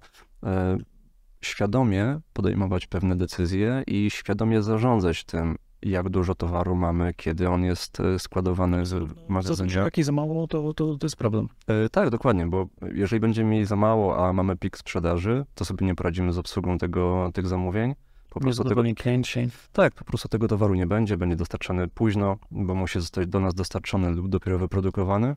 [1.42, 8.00] świadomie podejmować pewne decyzje i świadomie zarządzać tym, jak dużo towaru mamy, kiedy on jest
[8.00, 9.74] e, składowany z magazynie.
[9.74, 11.48] Jak jest za mało, to, to, to jest problem.
[11.68, 15.86] E, Tak, dokładnie, bo jeżeli będziemy mieli za mało, a mamy pik sprzedaży, to sobie
[15.86, 17.96] nie poradzimy z obsługą tego, tych zamówień.
[18.30, 19.50] Po prostu tego, klienci.
[19.72, 23.54] tak, po prostu tego towaru nie będzie, będzie dostarczany późno, bo musi zostać do nas
[23.54, 25.36] dostarczony lub dopiero wyprodukowany.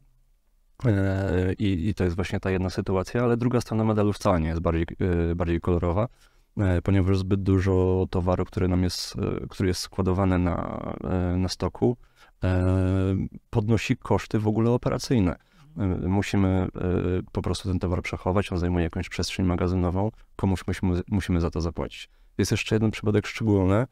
[0.86, 4.48] E, I, I to jest właśnie ta jedna sytuacja, ale druga strona medalu wcale nie
[4.48, 4.86] jest bardziej,
[5.30, 6.08] e, bardziej kolorowa,
[6.82, 11.96] ponieważ zbyt dużo towaru, który nam jest, e, który jest składowany na, e, na stoku,
[12.44, 12.66] e,
[13.50, 15.36] podnosi koszty w ogóle operacyjne.
[15.78, 16.68] E, Musimy e,
[17.32, 21.60] po prostu ten towar przechować, on zajmuje jakąś przestrzeń magazynową, komuś musimy, musimy za to
[21.60, 22.08] zapłacić.
[22.38, 23.86] Jest jeszcze jeden przypadek szczególny,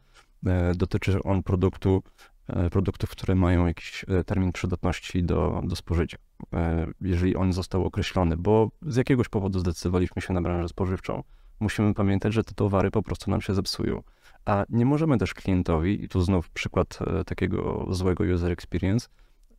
[0.46, 2.02] e, dotyczy on produktu,
[2.46, 6.18] e, produktów, które mają jakiś e, termin przydatności do, do spożycia.
[6.54, 11.22] E, Jeżeli on został określony, bo z jakiegoś powodu zdecydowaliśmy się na branżę spożywczą,
[11.60, 14.02] musimy pamiętać, że te towary po prostu nam się zepsują.
[14.44, 19.08] A nie możemy też klientowi, i tu znów przykład e, takiego złego user experience,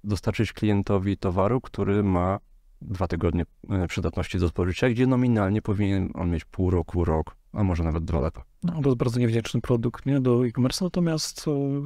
[0.03, 2.39] dostarczyć klientowi towaru, który ma
[2.81, 7.63] dwa tygodnie e, przydatności do spożycia, gdzie nominalnie powinien on mieć pół roku, rok, a
[7.63, 8.43] może nawet dwa lata.
[8.63, 11.45] No, to jest bardzo niewdzięczny produkt, nie, do e-commerce, natomiast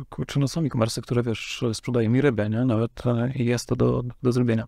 [0.10, 3.76] kurczę, no są e-commerce, które, wiesz, sprzedają mi rybę, nie, nawet e, i jest to
[3.76, 4.68] do, do zrobienia.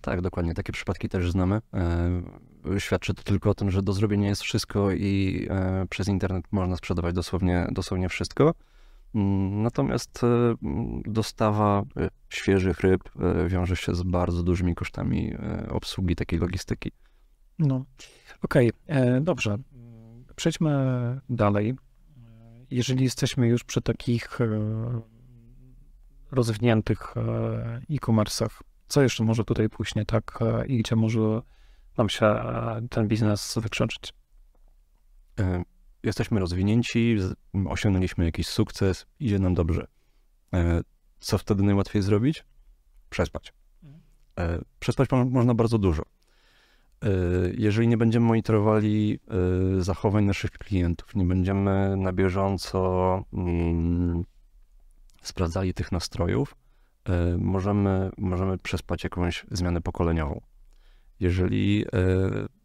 [0.00, 0.54] Tak, dokładnie.
[0.54, 1.60] Takie przypadki też znamy.
[2.78, 6.76] Świadczy to tylko o tym, że do zrobienia jest wszystko i e, przez internet można
[6.76, 8.54] sprzedawać dosłownie, dosłownie wszystko.
[9.14, 10.54] Mm, Natomiast e,
[11.04, 13.02] dostawa e, świeżych ryb
[13.46, 15.34] wiąże się z bardzo dużymi kosztami
[15.70, 16.92] obsługi takiej logistyki.
[17.58, 17.84] No,
[18.42, 19.58] okej, e, dobrze.
[20.36, 20.70] Przejdźmy
[21.30, 21.74] dalej.
[22.70, 24.38] Jeżeli jesteśmy już przy takich
[26.30, 27.14] rozwiniętych
[27.90, 31.42] e-commerce'ach, co jeszcze może tutaj pójść nie tak i gdzie może
[31.98, 34.12] nam się e, ten biznes wykrzyczyć?
[35.40, 35.62] E,
[36.02, 37.16] Jesteśmy rozwinięci,
[37.68, 39.86] osiągnęliśmy jakiś sukces, idzie nam dobrze.
[40.54, 40.80] E,
[41.20, 42.44] Co wtedy najłatwiej zrobić?
[43.10, 43.52] Przespać.
[44.80, 46.02] Przespać mo- można bardzo dużo.
[47.58, 49.20] Jeżeli nie będziemy monitorowali
[49.78, 54.24] zachowań naszych klientów, nie będziemy na bieżąco mm,
[55.22, 56.56] sprawdzali tych nastrojów,
[57.38, 60.40] możemy, możemy przespać jakąś zmianę pokoleniową.
[61.20, 61.88] Jeżeli e,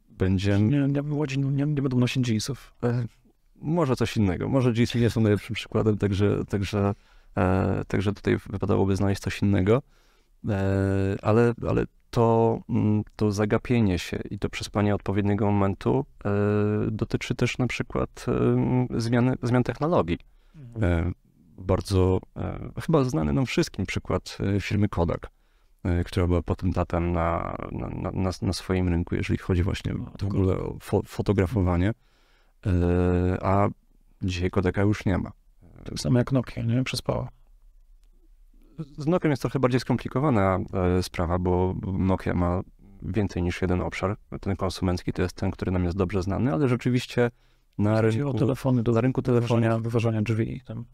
[0.09, 2.73] będziemy Nie, nie, młodzi nie, nie będą nosić jeansów.
[2.83, 3.05] E,
[3.55, 4.49] Może coś innego.
[4.49, 6.93] Może jeansy nie są najlepszym przykładem, także, także,
[7.37, 9.81] e, także tutaj wypadałoby znaleźć coś innego.
[11.21, 16.05] Ale, ale to, mm, to zagapienie się i to przespanie odpowiedniego momentu
[16.91, 18.25] dotyczy też na przykład
[18.97, 20.17] zmiany, zmian technologii.
[20.81, 21.11] E,
[21.57, 22.19] bardzo
[22.85, 25.29] chyba znany nam wszystkim przykład firmy Kodak,
[26.05, 30.77] która była potentatem na, na, na, na, swoim rynku, jeżeli chodzi właśnie w ogóle o
[30.79, 31.93] fo, fotografowanie.
[32.65, 33.67] E, A
[34.21, 35.31] dzisiaj Kodaka już nie ma.
[35.83, 36.83] Tak samo jak Nokia, nie?
[36.83, 37.29] Przespała.
[38.97, 40.59] Z Nokią jest trochę bardziej skomplikowana
[40.97, 42.61] e, sprawa, bo Nokia ma
[43.01, 44.17] więcej niż jeden obszar.
[44.41, 47.31] Ten konsumencki to jest ten, który nam jest dobrze znany, ale rzeczywiście
[47.77, 50.61] na Chodzi o rynku, telefony do na rynku telefonów wyważania, wyważania drzwi.
[50.65, 50.85] Tam.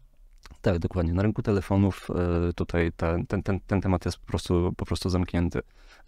[0.62, 1.12] Tak, dokładnie.
[1.12, 5.10] Na rynku telefonów e, tutaj ten, ten, ten, ten temat jest po prostu, po prostu
[5.10, 5.58] zamknięty.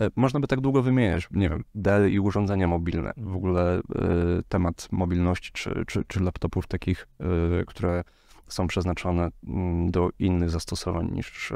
[0.01, 3.13] E, Można by tak długo wymieniać, nie wiem, Dell i urządzenia mobilne.
[3.17, 3.81] W ogóle e,
[4.49, 7.09] temat mobilności czy, czy, czy laptopów takich,
[7.67, 8.05] które
[8.49, 11.53] są przeznaczone mm, do innych zastosowań niż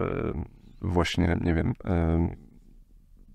[0.83, 1.75] właśnie, nie wiem,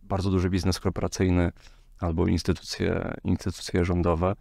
[0.03, 1.51] bardzo duży biznes korporacyjny
[1.99, 4.35] albo instytucje, instytucje rządowe.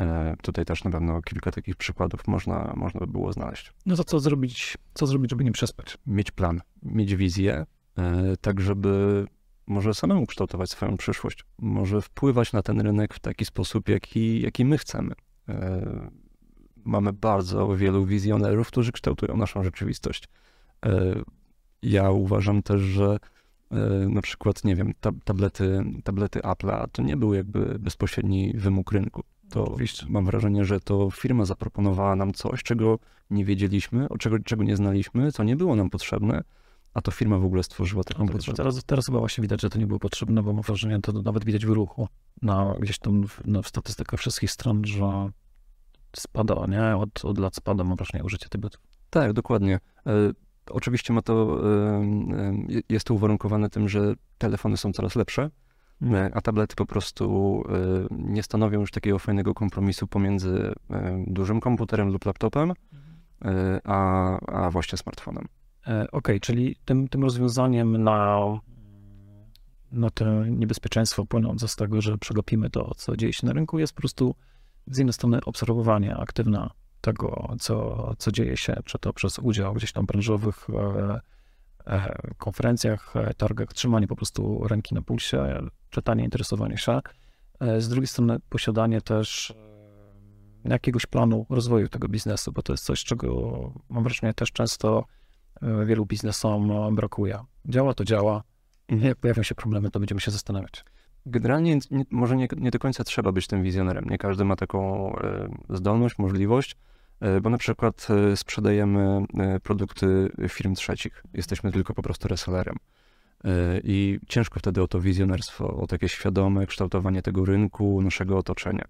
[0.00, 4.04] E, Tutaj też na pewno kilka takich przykładów można, można by było znaleźć No to
[4.04, 5.98] co zrobić, co zrobić, żeby nie przespać?
[6.06, 7.66] mieć plan, mieć wizję,
[7.98, 9.26] e, tak żeby
[9.66, 14.64] może samemu kształtować swoją przyszłość, może wpływać na ten rynek w taki sposób, jaki, jaki
[14.64, 15.14] my chcemy.
[15.48, 16.10] E,
[16.84, 20.24] Mamy bardzo wielu wizjonerów, którzy kształtują naszą rzeczywistość.
[21.82, 23.16] Ja uważam też, że
[24.08, 29.22] na przykład, nie wiem, tab- tablety, tablety Apple'a to nie był jakby bezpośredni wymóg rynku.
[29.50, 30.06] To Oczywiście.
[30.08, 32.98] mam wrażenie, że to firma zaproponowała nam coś, czego
[33.30, 36.42] nie wiedzieliśmy, o czego, czego nie znaliśmy, co nie było nam potrzebne,
[36.94, 38.56] a to firma w ogóle stworzyła taką No, potrzebę.
[38.56, 41.44] teraz, teraz chyba właśnie widać, że to nie było potrzebne, bo mam wrażenie, to nawet
[41.44, 42.08] widać w ruchu.
[42.42, 45.30] Na, gdzieś tam w, no, w statystykach wszystkich stron, że
[46.16, 46.96] spada, nie?
[46.96, 48.80] Od, od lat spada, mam wrażenie, użycie tabletów.
[49.10, 49.80] Tak, dokładnie.
[50.06, 50.10] E,
[50.70, 52.02] oczywiście ma to, e,
[52.38, 55.50] e, jest to uwarunkowane tym, że telefony są coraz lepsze,
[56.32, 62.08] a tablety po prostu e, nie stanowią już takiego fajnego kompromisu pomiędzy e, dużym komputerem
[62.08, 62.72] lub laptopem,
[63.44, 65.44] e, a, a właśnie smartfonem.
[65.86, 68.40] E, Okej, czyli tym, tym rozwiązaniem na,
[69.92, 73.92] na to niebezpieczeństwo płynące z tego, że przegapimy to, co dzieje się na rynku, jest
[73.92, 74.34] po prostu
[74.86, 76.70] z jednej strony obserwowanie, aktywna
[77.00, 80.66] tego, co, co dzieje się, czy to przez udział gdzieś tam branżowych
[82.38, 85.60] konferencjach, targach, trzymanie po prostu ręki na pulsie,
[85.90, 87.00] czytanie, interesowanie się.
[87.78, 89.54] Z drugiej strony posiadanie też
[90.64, 95.04] jakiegoś planu rozwoju tego biznesu, bo to jest coś, czego mam wrażenie też często
[95.86, 97.38] wielu biznesom brakuje.
[97.64, 98.42] Działa to działa,
[98.88, 100.84] jak pojawią się problemy, to będziemy się zastanawiać.
[101.26, 104.04] Generalnie nie, może nie, nie, do końca trzeba być tym wizjonerem.
[104.10, 106.76] Nie każdy ma taką e, zdolność, możliwość,
[107.20, 109.24] e, bo na przykład e, sprzedajemy
[109.62, 111.22] produkty firm trzecich.
[111.34, 112.76] Jesteśmy tylko po prostu resellerem.
[113.84, 118.84] I ciężko wtedy o to wizjonerstwo, o takie świadome kształtowanie tego rynku, naszego otoczenia.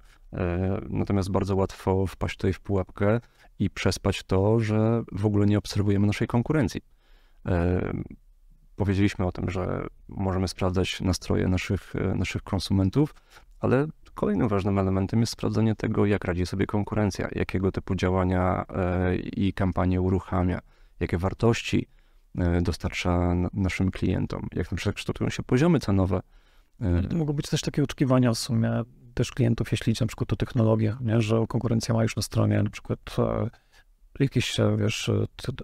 [0.88, 3.20] Natomiast bardzo łatwo wpaść tutaj w pułapkę
[3.58, 6.80] i przespać to, że w ogóle nie obserwujemy naszej konkurencji
[8.80, 13.14] powiedzieliśmy o tym, że możemy sprawdzać nastroje naszych, e, naszych konsumentów,
[13.60, 19.16] ale kolejnym ważnym elementem jest sprawdzenie tego, jak radzi sobie konkurencja, jakiego typu działania e,
[19.16, 20.60] i kampanie uruchamia,
[21.00, 21.99] jakie wartości e,
[22.62, 26.20] dostarcza naszym klientom, jak na przykład kształtują się poziomy cenowe.
[27.10, 28.82] To mogą być też takie oczekiwania w sumie
[29.14, 31.20] też klientów, jeśli idzie na przykład o technologię, nie?
[31.20, 33.16] że konkurencja ma już na stronie na przykład
[34.20, 35.10] jakieś, wiesz,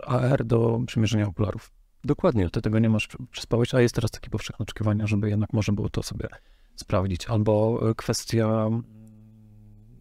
[0.06, 1.70] AR do przymierzenia okularów.
[2.04, 2.50] Dokładnie.
[2.50, 5.88] Ty tego nie masz przyspałeś, a jest teraz takie powszechne oczekiwanie, żeby jednak można było
[5.88, 6.28] to sobie
[6.76, 7.26] sprawdzić.
[7.26, 8.68] Albo e, kwestia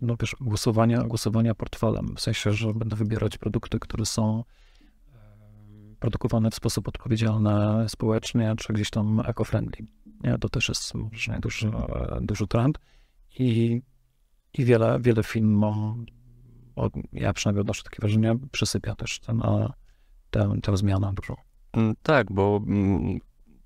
[0.01, 4.43] no wiesz, głosowania, głosowania portfelem, w sensie, że będę wybierać produkty, które są e,
[5.99, 9.85] produkowane w sposób odpowiedzialny społecznie, czy gdzieś tam eco-friendly.
[10.23, 10.37] Nie?
[10.37, 11.71] To też jest może duży,
[12.21, 12.79] duży trend
[13.39, 13.81] i,
[14.53, 15.63] i wiele, wiele firm,
[17.13, 19.41] ja przynajmniej odnoszę takie wrażenie, przysypia też ten,
[20.29, 21.35] tę, tę zmianę dużą.
[21.73, 23.19] Mm, tak, bo mm,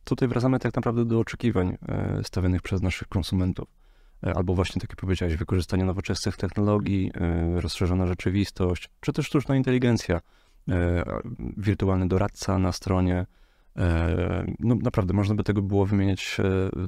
[0.04, 3.68] tutaj wracamy tak naprawdę do oczekiwań e, stawianych przez naszych konsumentów.
[4.28, 9.56] E, albo właśnie, tak jak powiedziałeś, wykorzystanie nowoczesnych technologii, e, rozszerzona rzeczywistość, czy też sztuczna
[9.56, 10.22] inteligencja,
[11.58, 13.26] wirtualny doradca na stronie.
[14.60, 16.38] No naprawdę, można by tego było wymieniać,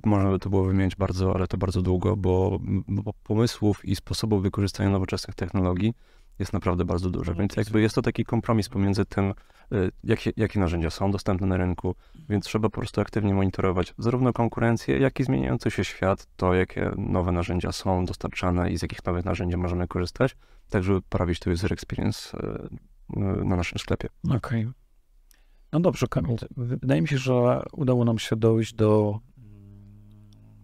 [0.06, 4.44] można by to było wymieniać bardzo, ale to bardzo długo, bo, bo pomysłów i sposobów
[4.44, 5.94] wykorzystania nowoczesnych technologii
[6.40, 7.36] jest naprawdę bardzo dużo.
[7.36, 9.34] Więc jakby jest to taki kompromis pomiędzy tym,
[10.04, 11.96] jakie, jakie narzędzia są dostępne na rynku,
[12.30, 16.92] więc trzeba po prostu aktywnie monitorować zarówno konkurencję, jak i zmieniający się świat, to jakie
[16.98, 20.36] nowe narzędzia są dostarczane i z jakich nowych narzędzi możemy korzystać,
[20.70, 22.38] tak żeby poprawić to user experience
[23.46, 24.10] na naszym sklepie.
[24.24, 24.38] Okej.
[24.38, 24.74] Okay.
[25.72, 26.36] No dobrze, Kamil.
[26.58, 29.20] Wydaje mi się, że udało nam się dojść do,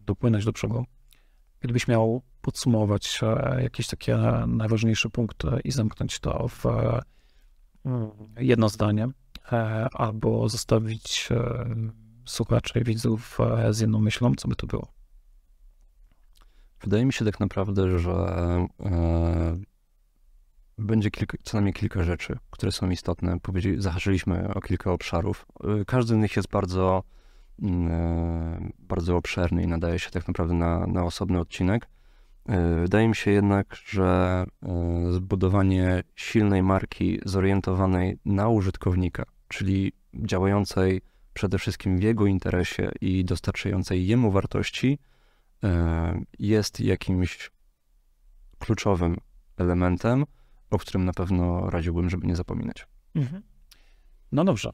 [0.06, 0.86] dopłynąć do przodu.
[1.60, 4.18] Gdybyś miał podsumować e, jakieś takie
[4.48, 7.02] najważniejsze punkty i zamknąć to w e,
[8.40, 9.08] jedno zdanie,
[9.52, 11.30] e, albo zostawić
[12.26, 13.38] słuchaczy i widzów
[13.70, 14.88] z jedną myślą, co by to było?
[16.82, 18.12] Wydaje mi się tak naprawdę, że
[20.78, 23.38] będzie kilka, co najmniej kilka rzeczy, które są istotne.
[23.78, 25.46] zahaczyliśmy o kilka obszarów.
[25.88, 27.04] Każdy z nich jest bardzo,
[27.62, 31.88] mm, bardzo obszerny i nadaje się tak naprawdę na, na osobny odcinek.
[32.46, 41.02] E, wydaje mi się jednak, że e, zbudowanie silnej marki zorientowanej na użytkownika, czyli działającej
[41.34, 45.00] przede wszystkim w jego interesie i dostarczającej jemu wartości,
[45.64, 47.52] e, jest jakimś
[48.60, 49.18] kluczowym
[49.58, 50.26] elementem,
[50.72, 52.88] o którym na pewno radziłbym, żeby nie zapominać.
[53.16, 53.44] Mhm.
[54.32, 54.72] No dobrze.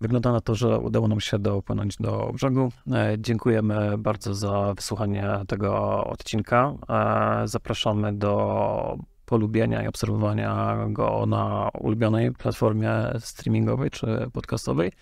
[0.00, 2.72] Wygląda na to, że udało nam się dopłynąć do brzegu.
[2.92, 6.74] E, dziękujemy bardzo za wysłuchanie tego odcinka.
[6.88, 14.92] E, zapraszamy do polubienia i obserwowania go na ulubionej platformie streamingowej czy podcastowej.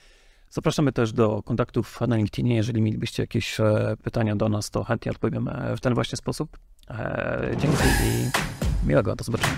[0.50, 2.56] Zapraszamy też do kontaktów na LinkedInie.
[2.56, 6.58] Jeżeli mielibyście jakieś e, pytania do nas, to chętnie odpowiemy w ten właśnie sposób.
[7.50, 8.30] Dzięki i
[8.88, 9.16] miłego.
[9.16, 9.56] Do zobaczenia.